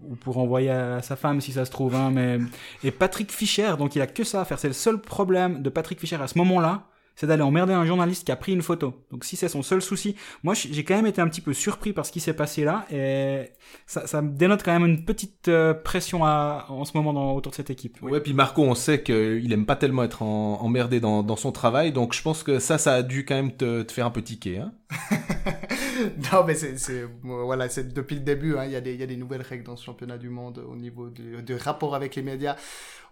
Ou 0.00 0.14
pour 0.14 0.38
envoyer 0.38 0.70
à 0.70 1.02
sa 1.02 1.16
femme 1.16 1.40
si 1.40 1.52
ça 1.52 1.64
se 1.64 1.70
trouve. 1.70 1.94
Hein, 1.94 2.10
mais... 2.12 2.38
Et 2.84 2.92
Patrick 2.92 3.32
Fischer, 3.32 3.74
donc 3.76 3.96
il 3.96 4.00
a 4.00 4.06
que 4.06 4.24
ça 4.24 4.40
à 4.40 4.44
faire. 4.44 4.58
C'est 4.58 4.68
le 4.68 4.74
seul 4.74 5.00
problème 5.00 5.60
de 5.60 5.68
Patrick 5.68 6.00
Fischer 6.00 6.16
à 6.16 6.28
ce 6.28 6.38
moment-là 6.38 6.86
c'est 7.18 7.26
d'aller 7.26 7.42
emmerder 7.42 7.72
un 7.72 7.84
journaliste 7.84 8.24
qui 8.24 8.30
a 8.30 8.36
pris 8.36 8.52
une 8.52 8.62
photo. 8.62 8.94
Donc 9.10 9.24
si 9.24 9.34
c'est 9.34 9.48
son 9.48 9.64
seul 9.64 9.82
souci, 9.82 10.14
moi 10.44 10.54
j'ai 10.54 10.84
quand 10.84 10.94
même 10.94 11.06
été 11.06 11.20
un 11.20 11.26
petit 11.26 11.40
peu 11.40 11.52
surpris 11.52 11.92
par 11.92 12.06
ce 12.06 12.12
qui 12.12 12.20
s'est 12.20 12.32
passé 12.32 12.62
là 12.62 12.86
et 12.92 13.50
ça, 13.86 14.06
ça 14.06 14.22
me 14.22 14.30
dénote 14.30 14.62
quand 14.62 14.72
même 14.72 14.88
une 14.88 15.04
petite 15.04 15.48
euh, 15.48 15.74
pression 15.74 16.24
à, 16.24 16.66
en 16.68 16.84
ce 16.84 16.96
moment 16.96 17.12
dans, 17.12 17.32
autour 17.32 17.50
de 17.50 17.56
cette 17.56 17.70
équipe. 17.70 17.98
Oui. 18.02 18.12
Ouais, 18.12 18.20
puis 18.20 18.34
Marco, 18.34 18.62
on 18.62 18.76
sait 18.76 19.02
qu'il 19.02 19.52
aime 19.52 19.66
pas 19.66 19.74
tellement 19.74 20.04
être 20.04 20.22
en, 20.22 20.62
emmerdé 20.62 21.00
dans, 21.00 21.24
dans 21.24 21.34
son 21.34 21.50
travail, 21.50 21.90
donc 21.90 22.14
je 22.14 22.22
pense 22.22 22.44
que 22.44 22.60
ça, 22.60 22.78
ça 22.78 22.94
a 22.94 23.02
dû 23.02 23.24
quand 23.24 23.34
même 23.34 23.50
te, 23.50 23.82
te 23.82 23.90
faire 23.90 24.06
un 24.06 24.12
peu 24.12 24.22
tiquer. 24.22 24.58
Hein 24.58 24.72
non, 26.32 26.44
mais 26.46 26.54
c'est, 26.54 27.06
voilà, 27.22 27.68
c'est 27.68 27.92
depuis 27.92 28.16
le 28.16 28.22
début, 28.22 28.56
hein, 28.56 28.64
il 28.64 28.72
y, 28.72 28.76
a 28.76 28.80
des, 28.80 28.94
y 28.94 29.02
a 29.02 29.06
des 29.06 29.16
nouvelles 29.16 29.42
règles 29.42 29.64
dans 29.64 29.76
ce 29.76 29.84
championnat 29.84 30.18
du 30.18 30.28
monde 30.28 30.62
au 30.66 30.76
niveau 30.76 31.08
du, 31.08 31.42
du 31.42 31.54
rapport 31.54 31.94
avec 31.94 32.16
les 32.16 32.22
médias. 32.22 32.56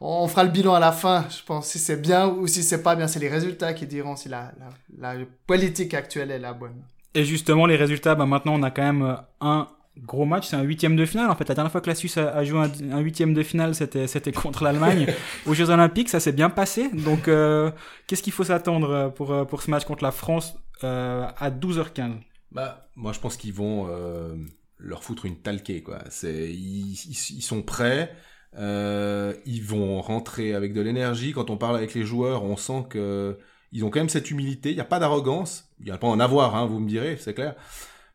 On 0.00 0.28
fera 0.28 0.44
le 0.44 0.50
bilan 0.50 0.74
à 0.74 0.80
la 0.80 0.92
fin, 0.92 1.24
je 1.30 1.42
pense, 1.44 1.68
si 1.68 1.78
c'est 1.78 2.00
bien 2.00 2.28
ou 2.28 2.46
si 2.46 2.62
c'est 2.62 2.82
pas 2.82 2.96
bien. 2.96 3.08
C'est 3.08 3.20
les 3.20 3.28
résultats 3.28 3.72
qui 3.72 3.86
diront 3.86 4.16
si 4.16 4.28
la, 4.28 4.52
la, 4.98 5.14
la, 5.14 5.24
politique 5.46 5.94
actuelle 5.94 6.30
est 6.30 6.38
la 6.38 6.52
bonne. 6.52 6.82
Et 7.14 7.24
justement, 7.24 7.66
les 7.66 7.76
résultats, 7.76 8.14
bah 8.14 8.26
maintenant, 8.26 8.54
on 8.54 8.62
a 8.62 8.70
quand 8.70 8.82
même 8.82 9.16
un 9.40 9.68
gros 9.98 10.26
match, 10.26 10.48
c'est 10.48 10.56
un 10.56 10.62
huitième 10.62 10.96
de 10.96 11.06
finale. 11.06 11.30
En 11.30 11.34
fait, 11.34 11.48
la 11.48 11.54
dernière 11.54 11.72
fois 11.72 11.80
que 11.80 11.88
la 11.88 11.94
Suisse 11.94 12.18
a, 12.18 12.44
joué 12.44 12.58
un, 12.58 12.92
un 12.92 13.00
huitième 13.00 13.32
de 13.32 13.42
finale, 13.42 13.74
c'était 13.74 14.06
c'était 14.06 14.32
contre 14.32 14.64
l'Allemagne 14.64 15.06
aux 15.46 15.54
Jeux 15.54 15.70
Olympiques. 15.70 16.10
Ça 16.10 16.20
s'est 16.20 16.32
bien 16.32 16.50
passé. 16.50 16.90
Donc, 16.92 17.28
euh, 17.28 17.70
qu'est-ce 18.06 18.22
qu'il 18.22 18.34
faut 18.34 18.44
s'attendre 18.44 19.10
pour 19.16 19.46
pour 19.46 19.62
ce 19.62 19.70
match 19.70 19.86
contre 19.86 20.04
la 20.04 20.12
France 20.12 20.58
euh, 20.84 21.26
à 21.38 21.50
12h15 21.50 22.16
Bah, 22.56 22.88
moi, 22.96 23.12
je 23.12 23.20
pense 23.20 23.36
qu'ils 23.36 23.52
vont 23.52 23.86
euh, 23.90 24.34
leur 24.78 25.04
foutre 25.04 25.26
une 25.26 25.36
talquée, 25.36 25.82
quoi. 25.82 25.98
C'est 26.08 26.50
ils, 26.50 26.96
sont 27.42 27.60
prêts. 27.60 28.16
Euh, 28.56 29.34
ils 29.44 29.62
vont 29.62 30.00
rentrer 30.00 30.54
avec 30.54 30.72
de 30.72 30.80
l'énergie. 30.80 31.32
Quand 31.34 31.50
on 31.50 31.58
parle 31.58 31.76
avec 31.76 31.92
les 31.92 32.04
joueurs, 32.04 32.44
on 32.44 32.56
sent 32.56 32.86
que 32.88 33.38
ils 33.72 33.84
ont 33.84 33.90
quand 33.90 34.00
même 34.00 34.08
cette 34.08 34.30
humilité. 34.30 34.70
Il 34.70 34.74
n'y 34.74 34.80
a 34.80 34.86
pas 34.86 34.98
d'arrogance. 34.98 35.70
Il 35.80 35.84
n'y 35.84 35.90
a 35.90 35.98
pas 35.98 36.06
en 36.06 36.18
avoir, 36.18 36.56
hein, 36.56 36.64
vous 36.64 36.80
me 36.80 36.88
direz, 36.88 37.18
c'est 37.18 37.34
clair. 37.34 37.56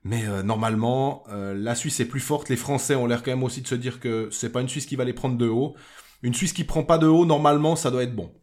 Mais 0.04 0.26
euh, 0.26 0.42
normalement, 0.42 1.24
la 1.30 1.76
Suisse 1.76 2.00
est 2.00 2.06
plus 2.06 2.20
forte. 2.20 2.50
Les 2.50 2.56
Français 2.56 2.96
ont 2.96 3.06
l'air 3.06 3.22
quand 3.22 3.30
même 3.30 3.44
aussi 3.44 3.62
de 3.62 3.68
se 3.68 3.76
dire 3.76 4.00
que 4.00 4.30
c'est 4.32 4.52
pas 4.52 4.62
une 4.62 4.70
Suisse 4.70 4.88
qui 4.88 4.96
va 4.96 5.06
les 5.06 5.14
prendre 5.14 5.38
de 5.38 5.48
haut. 5.48 5.76
Une 6.24 6.34
Suisse 6.34 6.54
qui 6.54 6.64
prend 6.64 6.84
pas 6.84 6.98
de 6.98 7.06
haut, 7.06 7.28
normalement, 7.28 7.76
ça 7.76 7.92
doit 7.92 8.02
être 8.02 8.16
bon. 8.16 8.34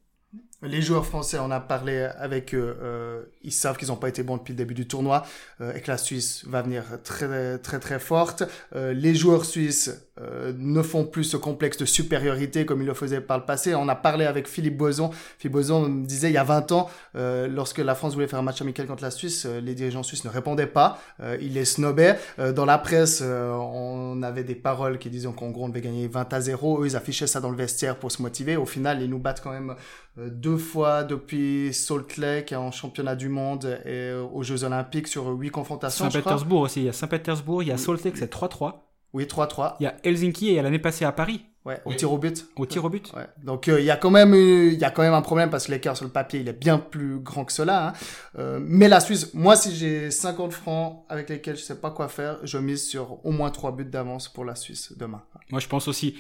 Les 0.63 0.83
joueurs 0.83 1.07
français, 1.07 1.39
on 1.39 1.53
a 1.53 1.61
parlé 1.61 2.09
avec 2.19 2.53
eux, 2.53 2.77
euh, 2.83 3.23
ils 3.43 3.53
savent 3.53 3.77
qu'ils 3.77 3.89
n'ont 3.89 3.97
pas 3.97 4.09
été 4.09 4.25
bons 4.25 4.39
depuis 4.39 4.55
le 4.55 4.57
début 4.57 4.75
du 4.75 4.89
tournoi 4.89 5.25
euh, 5.61 5.73
et 5.73 5.81
que 5.81 5.89
la 5.89 5.99
Suisse 5.99 6.45
va 6.49 6.63
venir 6.63 6.83
très 7.05 7.59
très 7.59 7.79
très 7.79 8.01
forte. 8.01 8.43
Euh, 8.75 8.93
les 8.93 9.15
joueurs 9.15 9.45
suisses 9.45 10.08
euh, 10.21 10.53
ne 10.59 10.83
font 10.83 11.05
plus 11.05 11.25
ce 11.25 11.37
complexe 11.37 11.77
de 11.79 11.85
supériorité 11.85 12.67
comme 12.67 12.81
ils 12.83 12.87
le 12.87 12.95
faisaient 12.95 13.21
par 13.21 13.39
le 13.39 13.45
passé. 13.45 13.75
On 13.75 13.89
a 13.89 13.95
parlé 13.95 14.25
avec 14.25 14.49
Philippe 14.49 14.77
Boson. 14.77 15.11
Philippe 15.39 15.53
Boson 15.53 15.89
me 15.89 16.07
disait 16.07 16.31
il 16.31 16.35
y 16.35 16.39
a 16.39 16.45
20 16.45 16.73
ans, 16.73 16.91
euh, 17.17 17.47
lorsque 17.49 17.79
la 17.79 17.95
France 17.95 18.15
voulait 18.15 18.27
faire 18.27 18.39
un 18.39 18.43
match 18.43 18.61
amical 18.61 18.87
contre 18.87 19.03
la 19.03 19.11
Suisse, 19.11 19.47
euh, 19.47 19.61
les 19.61 19.75
dirigeants 19.75 20.03
suisses 20.03 20.25
ne 20.25 20.31
répondaient 20.31 20.67
pas. 20.67 20.99
Euh, 21.21 21.37
ils 21.41 21.55
les 21.55 21.65
snobaient. 21.65 22.19
Euh, 22.39 22.53
dans 22.53 22.65
la 22.65 22.79
presse, 22.79 23.23
on 23.23 24.23
avait 24.23 24.45
des 24.45 24.55
paroles 24.55 24.99
qui 24.99 25.11
disaient 25.11 25.29
qu'en 25.35 25.51
gros 25.51 25.65
on 25.65 25.69
devait 25.69 25.81
gagner 25.81 26.09
20 26.09 26.33
à 26.33 26.41
0. 26.41 26.83
Eux, 26.83 26.87
ils 26.87 26.97
affichaient 26.97 27.27
ça 27.27 27.41
dans 27.41 27.51
le 27.51 27.57
vestiaire 27.57 27.99
pour 27.99 28.11
se 28.13 28.23
motiver. 28.23 28.57
Au 28.57 28.67
final, 28.67 29.03
ils 29.03 29.11
nous 29.11 29.19
battent 29.19 29.43
quand 29.43 29.53
même 29.53 29.75
deux 30.17 30.57
fois 30.57 31.05
depuis 31.05 31.73
Salt 31.73 32.17
Lake 32.17 32.53
en 32.53 32.71
championnat 32.71 33.15
du 33.15 33.29
monde 33.29 33.81
et 33.85 34.13
aux 34.13 34.43
Jeux 34.43 34.65
Olympiques 34.65 35.09
sur 35.09 35.29
huit 35.29 35.51
confrontations. 35.51 36.11
Saint-Pétersbourg 36.11 36.63
aussi. 36.63 36.81
Il 36.81 36.87
y 36.87 36.89
a 36.89 36.93
Saint-Pétersbourg, 36.93 37.63
il 37.63 37.69
y 37.69 37.73
a 37.73 37.77
Salt 37.77 38.05
Lake, 38.05 38.17
c'est 38.17 38.33
3-3. 38.33 38.88
Oui, 39.13 39.25
3-3. 39.25 39.77
Il 39.81 39.85
y 39.85 39.87
a 39.87 39.97
Helsinki 40.05 40.49
et 40.49 40.51
il 40.51 40.55
y 40.57 40.59
a 40.59 40.63
l'année 40.63 40.79
passée 40.79 41.05
à 41.05 41.13
Paris, 41.13 41.45
Ouais, 41.65 41.81
au 41.85 41.91
Oui. 41.91 41.97
tir 41.97 42.11
au 42.13 42.19
but. 42.19 42.47
au 42.57 42.67
tir 42.67 42.85
au 42.85 42.89
but. 42.89 43.13
Ouais. 43.15 43.27
Donc 43.43 43.69
euh, 43.69 43.79
il 43.81 43.85
y 43.85 43.91
a 43.91 43.97
quand 43.97 44.11
même 44.11 44.35
eu- 44.35 44.73
il 44.73 44.79
y 44.79 44.85
a 44.85 44.91
quand 44.91 45.03
même 45.03 45.13
un 45.15 45.21
problème 45.23 45.51
parce 45.51 45.67
que 45.67 45.73
l'écart 45.73 45.97
sur 45.97 46.07
le 46.07 46.11
papier 46.13 46.41
il 46.41 46.49
est 46.49 46.53
bien 46.59 46.79
plus 46.79 47.19
grand 47.19 47.45
que 47.45 47.53
cela. 47.53 47.89
Hein. 47.89 47.93
Euh, 48.39 48.59
mais 48.63 48.89
la 48.89 49.01
Suisse, 49.01 49.35
moi 49.35 49.55
si 49.57 49.75
j'ai 49.75 50.11
50 50.11 50.53
francs 50.53 51.05
avec 51.11 51.29
lesquels 51.29 51.57
je 51.57 51.63
sais 51.63 51.79
pas 51.81 51.91
quoi 51.91 52.09
faire, 52.09 52.39
je 52.43 52.57
mise 52.59 52.87
sur 52.87 53.25
au 53.27 53.33
moins 53.33 53.51
trois 53.51 53.73
buts 53.75 53.85
d'avance 53.85 54.29
pour 54.33 54.45
la 54.47 54.55
Suisse 54.55 54.95
demain. 54.97 55.23
Moi, 55.51 55.61
je 55.61 55.69
pense 55.69 55.89
aussi, 55.89 56.17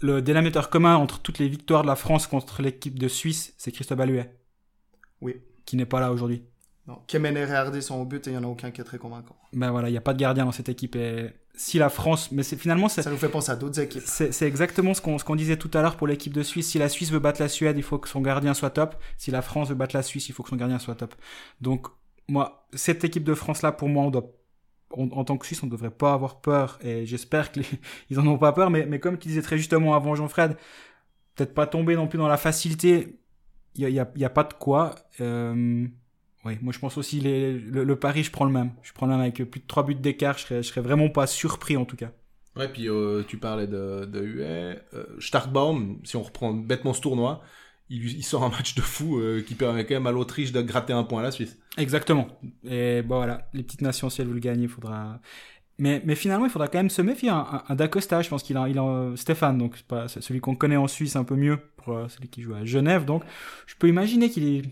le 0.00 0.22
dénominateur 0.22 0.70
commun 0.70 0.96
entre 0.96 1.18
toutes 1.20 1.38
les 1.38 1.48
victoires 1.48 1.82
de 1.82 1.88
la 1.88 1.96
France 1.96 2.26
contre 2.26 2.62
l'équipe 2.62 2.98
de 2.98 3.08
Suisse, 3.08 3.52
c'est 3.58 3.72
Christophe 3.72 4.00
Alluet. 4.00 4.34
Oui. 5.20 5.36
Qui 5.66 5.76
n'est 5.76 5.86
pas 5.86 6.00
là 6.00 6.12
aujourd'hui. 6.12 6.44
Non, 6.86 6.98
Kemen 7.06 7.36
et 7.36 7.42
Hardy 7.44 7.80
sont 7.82 7.96
au 8.00 8.04
but 8.04 8.26
et 8.26 8.30
il 8.30 8.34
y 8.34 8.36
en 8.36 8.42
a 8.42 8.46
aucun 8.48 8.70
qui 8.70 8.80
est 8.80 8.84
très 8.84 8.98
convaincant. 8.98 9.36
Ben 9.52 9.70
voilà, 9.70 9.88
il 9.88 9.92
n'y 9.92 9.98
a 9.98 10.02
pas 10.02 10.14
de 10.14 10.18
gardien 10.18 10.44
dans 10.44 10.52
cette 10.52 10.68
équipe. 10.68 10.96
Et 10.96 11.30
si 11.54 11.78
la 11.78 11.90
France, 11.90 12.32
mais 12.32 12.42
c'est 12.42 12.56
finalement, 12.56 12.88
c'est, 12.88 13.02
Ça 13.02 13.10
nous 13.10 13.16
fait 13.18 13.28
penser 13.28 13.52
à 13.52 13.56
d'autres 13.56 13.78
équipes. 13.80 14.02
c'est, 14.04 14.42
exactement 14.42 14.94
ce 14.94 15.02
qu'on, 15.02 15.36
disait 15.36 15.56
tout 15.58 15.70
à 15.74 15.82
l'heure 15.82 15.96
pour 15.96 16.06
l'équipe 16.06 16.32
de 16.32 16.42
Suisse. 16.42 16.68
Si 16.70 16.78
la 16.78 16.88
Suisse 16.88 17.10
veut 17.10 17.18
battre 17.18 17.40
la 17.42 17.48
Suède, 17.48 17.76
il 17.76 17.82
faut 17.82 17.98
que 17.98 18.08
son 18.08 18.20
gardien 18.22 18.54
soit 18.54 18.70
top. 18.70 18.96
Si 19.18 19.30
la 19.30 19.42
France 19.42 19.68
veut 19.68 19.74
battre 19.74 19.94
la 19.94 20.02
Suisse, 20.02 20.28
il 20.28 20.32
faut 20.32 20.42
que 20.42 20.48
son 20.48 20.56
gardien 20.56 20.78
soit 20.78 20.94
top. 20.94 21.14
Donc, 21.60 21.88
moi, 22.28 22.66
cette 22.72 23.04
équipe 23.04 23.24
de 23.24 23.34
France-là, 23.34 23.72
pour 23.72 23.88
moi, 23.88 24.04
on 24.04 24.10
doit, 24.10 24.32
on- 24.92 25.10
en 25.10 25.24
tant 25.24 25.36
que 25.36 25.44
Suisse, 25.46 25.62
on 25.62 25.66
ne 25.66 25.70
devrait 25.72 25.90
pas 25.90 26.14
avoir 26.14 26.40
peur. 26.40 26.78
Et 26.82 27.04
j'espère 27.06 27.52
qu'ils 27.52 27.64
ils 28.10 28.18
en 28.18 28.26
ont 28.26 28.38
pas 28.38 28.52
peur. 28.52 28.70
Mais, 28.70 28.86
mais 28.86 28.98
comme 28.98 29.18
tu 29.18 29.28
disais 29.28 29.42
très 29.42 29.58
justement 29.58 29.94
avant, 29.94 30.14
Jean-Fred, 30.14 30.56
peut-être 31.34 31.54
pas 31.54 31.66
tomber 31.66 31.96
non 31.96 32.08
plus 32.08 32.18
dans 32.18 32.28
la 32.28 32.38
facilité. 32.38 33.18
Il 33.74 33.82
y 33.82 33.86
a, 33.86 33.88
y 33.90 34.00
a, 34.00 34.10
y 34.16 34.24
a 34.24 34.30
pas 34.30 34.44
de 34.44 34.54
quoi. 34.54 34.94
Euh, 35.20 35.86
oui, 36.44 36.58
moi 36.60 36.72
je 36.72 36.78
pense 36.78 36.98
aussi 36.98 37.20
les, 37.20 37.52
le, 37.52 37.84
le 37.84 37.96
pari, 37.96 38.22
je 38.22 38.30
prends 38.30 38.44
le 38.44 38.52
même. 38.52 38.72
Je 38.82 38.92
prends 38.92 39.06
le 39.06 39.12
même 39.12 39.20
avec 39.20 39.42
plus 39.50 39.60
de 39.60 39.66
3 39.66 39.84
buts 39.84 39.94
d'écart. 39.94 40.38
Je 40.38 40.42
serais, 40.44 40.62
je 40.62 40.68
serais 40.68 40.80
vraiment 40.80 41.08
pas 41.08 41.26
surpris 41.26 41.76
en 41.76 41.84
tout 41.84 41.96
cas. 41.96 42.10
Ouais, 42.56 42.68
puis 42.68 42.88
euh, 42.88 43.22
tu 43.26 43.38
parlais 43.38 43.66
de, 43.66 44.04
de 44.04 44.22
Huet. 44.22 44.82
Euh, 44.94 45.04
Starkbaum, 45.20 46.00
si 46.04 46.16
on 46.16 46.22
reprend 46.22 46.52
bêtement 46.52 46.92
ce 46.92 47.00
tournoi, 47.00 47.42
il, 47.88 48.04
il 48.10 48.24
sort 48.24 48.44
un 48.44 48.50
match 48.50 48.74
de 48.74 48.82
fou 48.82 49.18
euh, 49.18 49.42
qui 49.42 49.54
permet 49.54 49.86
quand 49.86 49.94
même 49.94 50.06
à 50.06 50.12
l'Autriche 50.12 50.52
de 50.52 50.60
gratter 50.60 50.92
un 50.92 51.04
point 51.04 51.20
à 51.20 51.22
la 51.22 51.30
Suisse. 51.30 51.58
Exactement. 51.78 52.28
Et 52.64 53.02
bon 53.02 53.16
voilà, 53.16 53.48
les 53.54 53.62
petites 53.62 53.82
nations, 53.82 54.10
si 54.10 54.20
elles 54.20 54.28
veulent 54.28 54.40
gagner, 54.40 54.64
il 54.64 54.68
faudra. 54.68 55.20
Mais, 55.78 56.02
mais 56.04 56.14
finalement, 56.14 56.44
il 56.44 56.50
faudra 56.50 56.68
quand 56.68 56.78
même 56.78 56.90
se 56.90 57.00
méfier. 57.00 57.30
Un, 57.30 57.36
un, 57.38 57.62
un 57.68 57.74
Dacosta, 57.74 58.20
je 58.20 58.28
pense 58.28 58.42
qu'il 58.42 58.56
a, 58.56 58.68
il 58.68 58.78
a 58.78 59.12
Stéphane, 59.16 59.56
donc 59.58 59.82
c'est 60.08 60.22
celui 60.22 60.40
qu'on 60.40 60.54
connaît 60.54 60.76
en 60.76 60.86
Suisse 60.86 61.16
un 61.16 61.24
peu 61.24 61.34
mieux, 61.34 61.58
pour 61.78 61.96
euh, 61.96 62.08
celui 62.08 62.28
qui 62.28 62.42
joue 62.42 62.54
à 62.54 62.64
Genève. 62.64 63.04
Donc, 63.04 63.24
je 63.66 63.74
peux 63.76 63.88
imaginer 63.88 64.30
qu'il 64.30 64.44
est, 64.44 64.62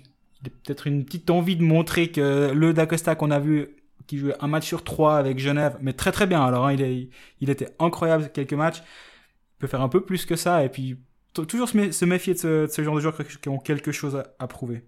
peut-être 0.48 0.86
une 0.86 1.04
petite 1.04 1.28
envie 1.28 1.56
de 1.56 1.62
montrer 1.62 2.10
que 2.10 2.52
le 2.54 2.72
Dacosta 2.72 3.14
qu'on 3.14 3.30
a 3.30 3.38
vu, 3.38 3.76
qui 4.06 4.16
jouait 4.18 4.34
un 4.40 4.48
match 4.48 4.66
sur 4.66 4.82
trois 4.82 5.18
avec 5.18 5.38
Genève, 5.38 5.76
mais 5.82 5.92
très 5.92 6.12
très 6.12 6.26
bien. 6.26 6.42
Alors, 6.42 6.66
hein, 6.66 6.72
il, 6.72 6.80
est, 6.82 7.10
il 7.40 7.50
était 7.50 7.68
incroyable 7.78 8.30
quelques 8.32 8.54
matchs. 8.54 8.78
Il 8.78 9.58
peut 9.60 9.66
faire 9.66 9.82
un 9.82 9.88
peu 9.88 10.00
plus 10.00 10.24
que 10.24 10.36
ça, 10.36 10.64
et 10.64 10.68
puis 10.68 10.96
toujours 11.34 11.68
se, 11.68 11.76
mé- 11.76 11.92
se 11.92 12.04
méfier 12.06 12.34
de 12.34 12.66
ce, 12.68 12.82
genre 12.82 12.94
de 12.96 13.00
joueurs 13.00 13.16
qui 13.16 13.48
ont 13.48 13.58
quelque 13.58 13.92
chose 13.92 14.16
à, 14.16 14.24
à 14.38 14.46
prouver. 14.46 14.82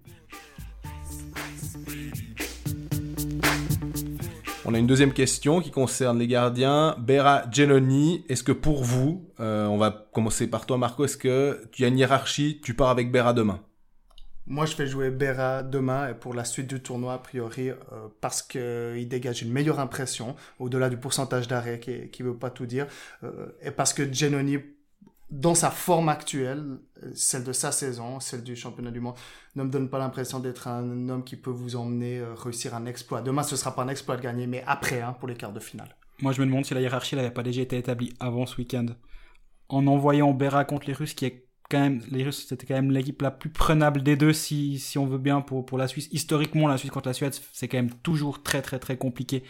On 4.64 4.75
a 4.75 4.78
une 4.78 4.87
deuxième 4.87 5.12
question 5.12 5.61
qui 5.61 5.71
concerne 5.71 6.18
les 6.18 6.28
gardiens. 6.28 6.97
Bera 6.99 7.44
Genoni, 7.50 8.25
est-ce 8.28 8.42
que 8.42 8.52
pour 8.52 8.82
vous, 8.84 9.28
euh, 9.41 9.67
on 9.67 9.76
va 9.76 10.08
commencer 10.12 10.49
par 10.49 10.67
toi 10.67 10.78
Marco, 10.78 11.04
est-ce 11.04 11.17
que 11.17 11.69
tu 11.73 11.84
as 11.84 11.88
une 11.88 11.99
hiérarchie, 11.99 12.60
tu 12.65 12.73
pars 12.73 12.88
avec 12.88 13.12
Bera 13.12 13.34
demain? 13.34 13.60
Moi, 14.52 14.67
je 14.67 14.75
fais 14.75 14.86
jouer 14.86 15.08
Berra 15.08 15.62
demain 15.62 16.12
pour 16.12 16.34
la 16.34 16.45
suite 16.45 16.67
du 16.67 16.82
tournoi, 16.82 17.15
a 17.15 17.19
priori, 17.19 17.71
euh, 17.71 17.75
parce 18.21 18.43
qu'il 18.43 19.08
dégage 19.08 19.41
une 19.41 19.50
meilleure 19.50 19.80
impression, 19.80 20.36
au-delà 20.58 20.91
du 20.91 20.99
pourcentage 20.99 21.49
d'arrêt 21.49 21.80
qui, 21.80 22.10
qui 22.10 22.23
veut 22.23 22.36
pas 22.36 22.50
tout 22.50 22.67
dire, 22.67 22.86
euh, 23.25 23.47
et 23.62 23.71
parce 23.71 23.95
que 23.95 24.12
Genoni, 24.12 24.58
dans 25.30 25.54
sa 25.54 25.71
forme 25.71 26.10
actuelle, 26.10 26.80
euh, 27.02 27.10
celle 27.15 27.45
de 27.45 27.52
sa 27.54 27.73
saison, 27.73 28.21
celle 28.21 28.43
du 28.43 28.54
championnat 28.54 28.91
du 28.91 29.00
monde, 29.00 29.15
ne 29.56 29.62
me 29.62 29.71
donne 29.71 29.88
pas 29.88 29.99
l'impression 29.99 30.38
d'être 30.38 30.69
un 30.69 31.08
homme 31.08 31.25
qui 31.25 31.36
peut 31.36 31.50
vous 31.50 31.75
emmener 31.75 32.19
euh, 32.19 32.34
réussir 32.34 32.75
un 32.75 32.84
exploit. 32.84 33.23
Demain, 33.23 33.45
ce 33.45 33.56
sera 33.56 33.75
pas 33.75 33.84
un 33.84 33.88
exploit 33.88 34.19
de 34.19 34.23
gagner, 34.23 34.47
mais 34.47 34.62
après, 34.67 35.00
hein, 35.00 35.17
pour 35.19 35.28
les 35.28 35.34
quarts 35.34 35.54
de 35.54 35.60
finale. 35.60 35.97
Moi, 36.21 36.32
je 36.32 36.43
me 36.43 36.47
demande 36.47 36.67
si 36.67 36.75
la 36.75 36.82
hiérarchie 36.82 37.17
n'avait 37.17 37.30
pas 37.30 37.43
déjà 37.43 37.62
été 37.62 37.78
établie 37.78 38.12
avant 38.21 38.45
ce 38.45 38.58
week-end. 38.58 38.84
En 39.71 39.86
envoyant 39.86 40.34
Bera 40.34 40.67
contre 40.67 40.88
les 40.88 40.93
Russes, 40.93 41.15
qui 41.15 41.25
est 41.25 41.47
quand 41.73 41.80
même, 41.80 42.02
les 42.11 42.23
Russes, 42.25 42.47
c'était 42.49 42.67
quand 42.67 42.75
même 42.75 42.91
l'équipe 42.91 43.21
la 43.23 43.30
plus 43.30 43.50
prenable 43.50 44.02
des 44.02 44.17
deux, 44.17 44.32
si, 44.32 44.78
si 44.78 44.99
on 44.99 45.06
veut 45.06 45.19
bien, 45.19 45.41
pour, 45.41 45.67
pour 45.67 45.78
la 45.78 45.89
Suisse. 45.89 46.08
Historiquement, 46.13 46.69
la 46.69 46.76
Suisse 46.76 46.91
contre 46.91 47.08
la 47.08 47.15
Suède, 47.15 47.35
c'est 47.52 47.67
quand 47.69 47.78
même 47.78 47.93
toujours 48.02 48.43
très, 48.43 48.63
très, 48.63 48.78
très 48.78 48.97
compliqué. 48.97 49.43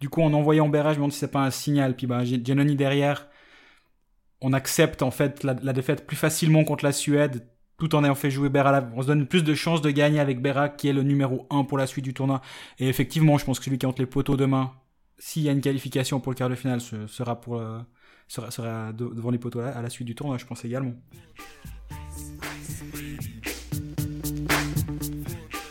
Du 0.00 0.08
coup, 0.08 0.22
en 0.22 0.32
envoyant 0.34 0.68
Bera, 0.68 0.90
je 0.90 0.94
me 0.94 0.96
demande 0.96 1.12
si 1.12 1.18
c'est 1.18 1.30
pas 1.30 1.42
un 1.42 1.50
signal. 1.50 1.96
Puis, 1.96 2.06
bah, 2.06 2.24
Giannoni 2.24 2.76
derrière, 2.76 3.28
on 4.40 4.52
accepte, 4.52 5.02
en 5.02 5.10
fait, 5.10 5.42
la, 5.42 5.54
la 5.62 5.72
défaite 5.72 6.06
plus 6.06 6.16
facilement 6.16 6.64
contre 6.64 6.84
la 6.84 6.92
Suède, 6.92 7.46
tout 7.78 7.94
en 7.94 8.04
ayant 8.04 8.14
fait 8.14 8.30
jouer 8.30 8.50
Bera. 8.50 8.72
là. 8.72 8.90
On 8.94 9.02
se 9.02 9.06
donne 9.06 9.26
plus 9.26 9.42
de 9.42 9.54
chances 9.54 9.82
de 9.82 9.90
gagner 9.90 10.20
avec 10.20 10.40
Bera, 10.42 10.68
qui 10.68 10.88
est 10.88 10.92
le 10.92 11.02
numéro 11.02 11.46
1 11.50 11.64
pour 11.64 11.78
la 11.78 11.86
suite 11.86 12.04
du 12.04 12.14
tournoi. 12.14 12.42
Et 12.78 12.88
effectivement, 12.88 13.38
je 13.38 13.44
pense 13.44 13.58
que 13.58 13.64
celui 13.64 13.78
qui 13.78 13.86
entre 13.86 14.02
les 14.02 14.06
poteaux 14.06 14.36
demain, 14.36 14.72
s'il 15.18 15.42
y 15.42 15.48
a 15.48 15.52
une 15.52 15.60
qualification 15.60 16.20
pour 16.20 16.32
le 16.32 16.36
quart 16.36 16.50
de 16.50 16.54
finale, 16.54 16.80
ce 16.80 17.06
sera 17.06 17.40
pour 17.40 17.58
euh, 17.58 17.80
sera, 18.30 18.50
sera 18.50 18.92
de- 18.92 19.12
devant 19.14 19.30
les 19.30 19.38
poteaux 19.38 19.60
à, 19.60 19.68
à 19.68 19.82
la 19.82 19.90
suite 19.90 20.06
du 20.06 20.14
tournoi, 20.14 20.38
je 20.38 20.46
pense 20.46 20.64
également. 20.64 20.94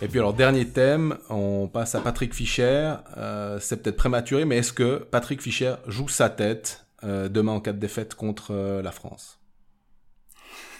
Et 0.02 0.08
puis 0.08 0.20
alors, 0.20 0.34
dernier 0.34 0.66
thème, 0.66 1.18
on 1.30 1.68
passe 1.68 1.94
à 1.94 2.00
Patrick 2.00 2.34
Fischer. 2.34 2.96
Euh, 3.18 3.60
c'est 3.60 3.82
peut-être 3.82 3.98
prématuré, 3.98 4.46
mais 4.46 4.58
est-ce 4.58 4.72
que 4.72 4.98
Patrick 4.98 5.42
Fischer 5.42 5.76
joue 5.88 6.08
sa 6.08 6.30
tête 6.30 6.86
euh, 7.04 7.28
demain 7.28 7.52
en 7.54 7.60
cas 7.60 7.74
de 7.74 7.80
défaite 7.80 8.16
contre 8.16 8.52
euh, 8.52 8.82
la 8.82 8.92
France? 8.92 9.40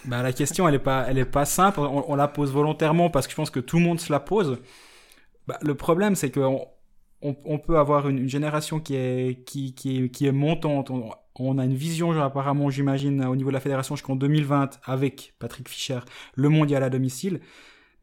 Bah, 0.06 0.24
la 0.24 0.32
question, 0.32 0.70
elle 0.70 0.76
est 0.76 0.80
pas, 0.80 1.06
elle 1.10 1.18
est 1.18 1.26
pas 1.26 1.44
simple. 1.44 1.82
On, 1.82 2.10
on 2.10 2.16
la 2.16 2.30
pose 2.30 2.54
volontairement 2.54 3.10
parce 3.10 3.28
que 3.28 3.32
je 3.32 3.36
pense 3.36 3.50
que 3.50 3.60
tout 3.60 3.78
le 3.78 3.84
monde 3.84 4.00
se 4.00 4.10
la 4.10 4.22
pose. 4.22 4.60
Bah, 5.48 5.60
le 5.62 5.76
problème, 5.76 6.16
c'est 6.16 6.32
que 6.32 6.40
on, 6.40 6.66
on, 7.22 7.36
on 7.44 7.60
peut 7.60 7.78
avoir 7.78 8.08
une, 8.08 8.20
une 8.20 8.30
génération 8.30 8.80
qui 8.80 8.96
est, 8.96 9.44
qui, 9.46 9.74
qui 9.76 10.06
est, 10.06 10.10
qui 10.10 10.28
est 10.28 10.32
montante. 10.32 10.92
On, 11.36 11.58
a 11.58 11.66
une 11.66 11.76
vision, 11.76 12.12
apparemment, 12.22 12.70
j'imagine, 12.70 13.24
au 13.26 13.36
niveau 13.36 13.50
de 13.50 13.54
la 13.54 13.62
fédération 13.62 13.96
jusqu'en 13.96 14.16
2020 14.16 14.80
avec 14.84 15.34
Patrick 15.40 15.70
Fischer, 15.70 16.00
le 16.36 16.50
mondial 16.50 16.84
à 16.84 16.90
domicile. 16.90 17.40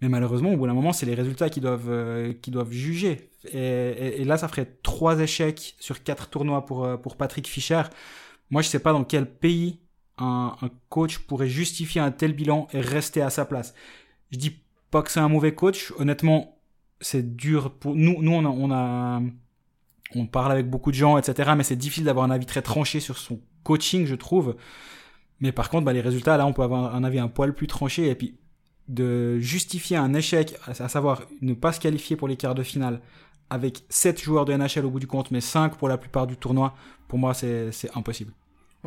Mais 0.01 0.09
malheureusement, 0.09 0.53
au 0.53 0.57
bout 0.57 0.67
d'un 0.67 0.75
moment, 0.75 0.93
c'est 0.93 1.07
les 1.07 1.15
résultats 1.15 1.49
qui 1.49 1.61
doivent, 1.61 1.89
euh, 1.91 2.33
qui 2.35 2.51
doivent 2.51 2.71
juger. 2.71 3.31
Et, 3.53 4.25
là, 4.25 4.37
ça 4.37 4.49
ferait 4.49 4.79
trois 4.83 5.21
échecs 5.21 5.75
sur 5.81 6.03
quatre 6.03 6.29
tournois 6.29 6.67
pour, 6.67 6.85
euh, 6.85 6.97
Patrick 6.97 7.47
Fischer. 7.47 7.83
Moi, 8.51 8.63
je 8.63 8.69
sais 8.69 8.79
pas 8.79 8.93
dans 8.93 9.05
quel 9.05 9.31
pays 9.31 9.81
un, 10.19 10.57
coach 10.89 11.19
pourrait 11.19 11.49
justifier 11.49 12.01
un 12.01 12.11
tel 12.11 12.33
bilan 12.33 12.69
et 12.73 12.81
rester 12.81 13.23
à 13.23 13.31
sa 13.31 13.45
place. 13.45 13.75
Je 14.31 14.39
dis 14.39 14.59
pas 14.91 15.03
que 15.03 15.11
c'est 15.11 15.21
un 15.21 15.29
mauvais 15.29 15.55
coach. 15.55 15.93
Honnêtement, 15.99 16.59
c'est 17.01 17.37
dur 17.37 17.71
pour 17.71 17.95
nous. 17.95 18.23
Nous, 18.23 18.33
on 18.33 18.71
a, 18.71 19.21
on 20.15 20.27
parle 20.27 20.53
avec 20.53 20.69
beaucoup 20.69 20.91
de 20.91 20.97
gens, 20.97 21.19
etc. 21.19 21.53
Mais 21.57 21.65
c'est 21.65 21.77
difficile 21.77 22.05
d'avoir 22.05 22.25
un 22.25 22.31
avis 22.31 22.47
très 22.47 22.63
tranché 22.63 23.01
sur 23.01 23.19
son 23.19 23.41
coaching, 23.65 24.07
je 24.07 24.15
trouve. 24.15 24.57
Mais 25.41 25.53
par 25.53 25.69
contre, 25.69 25.85
bah, 25.85 25.93
les 25.93 26.01
résultats, 26.01 26.37
là, 26.37 26.47
on 26.47 26.53
peut 26.53 26.63
avoir 26.63 26.95
un 26.95 27.05
avis 27.05 27.19
un 27.19 27.29
poil 27.29 27.55
plus 27.55 27.67
tranché. 27.67 28.09
Et 28.09 28.15
puis, 28.15 28.39
de 28.89 29.39
justifier 29.39 29.97
un 29.97 30.15
échec, 30.15 30.57
à 30.67 30.89
savoir 30.89 31.23
ne 31.41 31.55
pas 31.55 31.73
se 31.73 31.81
qualifier 31.81 32.17
pour 32.17 32.29
les 32.29 32.37
quarts 32.37 32.55
de 32.55 32.63
finale, 32.63 33.01
avec 33.51 33.85
7 33.89 34.21
joueurs 34.21 34.45
de 34.45 34.55
NHL 34.55 34.85
au 34.85 34.91
bout 34.91 35.01
du 35.01 35.07
compte, 35.07 35.31
mais 35.31 35.41
5 35.41 35.77
pour 35.77 35.89
la 35.89 35.99
plupart 35.99 36.27
du 36.27 36.37
tournoi, 36.37 36.75
pour 37.09 37.19
moi, 37.19 37.35
c'est 37.35 37.73
c'est 37.73 37.97
impossible. 37.97 38.33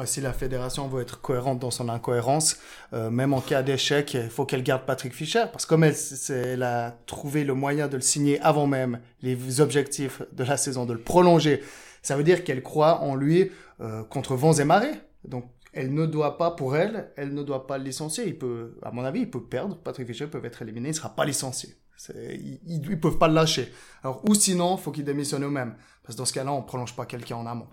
Si 0.05 0.21
la 0.21 0.33
fédération 0.33 0.88
veut 0.88 1.01
être 1.01 1.21
cohérente 1.21 1.59
dans 1.59 1.71
son 1.71 1.89
incohérence, 1.89 2.57
euh, 2.93 3.09
même 3.09 3.33
en 3.33 3.41
cas 3.41 3.63
d'échec, 3.63 4.13
il 4.13 4.29
faut 4.29 4.45
qu'elle 4.45 4.63
garde 4.63 4.85
Patrick 4.85 5.13
Fischer, 5.13 5.45
parce 5.51 5.65
que 5.65 5.69
comme 5.69 5.83
elle, 5.83 5.95
elle 6.29 6.63
a 6.63 6.97
trouvé 7.05 7.43
le 7.43 7.53
moyen 7.53 7.88
de 7.88 7.95
le 7.95 8.01
signer 8.01 8.39
avant 8.41 8.67
même 8.67 8.99
les 9.21 9.62
objectifs 9.62 10.21
de 10.31 10.43
la 10.43 10.57
saison, 10.57 10.85
de 10.85 10.93
le 10.93 10.99
prolonger, 10.99 11.62
ça 12.01 12.15
veut 12.15 12.23
dire 12.23 12.43
qu'elle 12.43 12.63
croit 12.63 13.01
en 13.01 13.15
lui 13.15 13.51
euh, 13.81 14.03
contre 14.03 14.35
vents 14.35 14.53
et 14.53 14.63
marées. 14.63 14.93
Donc, 15.25 15.45
elle 15.73 15.93
ne 15.93 16.05
doit 16.05 16.38
pas, 16.38 16.51
pour 16.51 16.75
elle, 16.75 17.12
elle 17.15 17.33
ne 17.33 17.43
doit 17.43 17.67
pas 17.67 17.77
le 17.77 17.83
licencier. 17.83 18.25
Il 18.27 18.38
peut, 18.38 18.77
à 18.81 18.91
mon 18.91 19.03
avis, 19.03 19.21
il 19.21 19.29
peut 19.29 19.43
perdre. 19.43 19.77
Patrick 19.77 20.07
Fischer 20.07 20.27
peut 20.27 20.43
être 20.43 20.62
éliminé, 20.62 20.89
il 20.89 20.91
ne 20.91 20.97
sera 20.97 21.15
pas 21.15 21.25
licencié. 21.25 21.75
Ils, 22.15 22.59
ils 22.65 22.99
peuvent 22.99 23.17
pas 23.17 23.27
le 23.27 23.33
lâcher. 23.33 23.71
Alors, 24.03 24.23
ou 24.27 24.33
sinon, 24.33 24.77
faut 24.77 24.91
qu'il 24.91 25.03
démissionne 25.03 25.43
eux-mêmes. 25.43 25.75
Parce 26.01 26.15
que 26.15 26.19
dans 26.19 26.25
ce 26.25 26.33
cas-là, 26.33 26.51
on 26.53 26.62
prolonge 26.63 26.95
pas 26.95 27.05
quelqu'un 27.05 27.35
en 27.35 27.45
amont. 27.45 27.67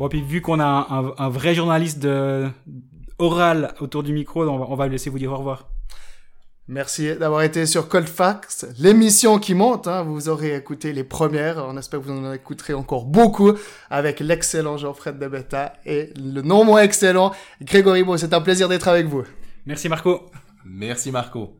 Bon, 0.00 0.08
puis 0.08 0.22
vu 0.22 0.40
qu'on 0.40 0.58
a 0.60 0.64
un, 0.64 0.86
un- 1.08 1.14
un 1.18 1.28
vrai 1.28 1.54
journaliste 1.54 1.98
de, 1.98 2.48
oral 3.18 3.74
autour 3.80 4.02
du 4.02 4.12
micro, 4.14 4.42
on 4.48 4.58
va, 4.58 4.66
on 4.68 4.74
va 4.74 4.86
le 4.86 4.92
laisser 4.92 5.10
vous 5.10 5.18
dire 5.18 5.30
au 5.32 5.36
revoir. 5.36 5.68
Merci 6.68 7.16
d'avoir 7.16 7.42
été 7.42 7.66
sur 7.66 7.88
Coldfax, 7.88 8.64
l'émission 8.78 9.38
qui 9.38 9.54
monte. 9.54 9.88
Hein, 9.88 10.02
vous 10.04 10.28
aurez 10.28 10.54
écouté 10.54 10.92
les 10.92 11.02
premières. 11.04 11.64
On 11.68 11.76
espère 11.76 12.00
que 12.00 12.06
vous 12.06 12.12
en 12.12 12.32
écouterez 12.32 12.74
encore 12.74 13.04
beaucoup 13.04 13.52
avec 13.90 14.20
l'excellent 14.20 14.78
Jean-Fred 14.78 15.18
de 15.18 15.26
Beta 15.26 15.72
et 15.84 16.14
le 16.16 16.42
non 16.42 16.64
moins 16.64 16.82
excellent 16.82 17.32
Grégory 17.60 18.04
Beau. 18.04 18.16
C'est 18.16 18.32
un 18.32 18.40
plaisir 18.40 18.68
d'être 18.68 18.88
avec 18.88 19.06
vous. 19.06 19.24
Merci 19.66 19.88
Marco. 19.88 20.30
Merci 20.64 21.10
Marco. 21.10 21.59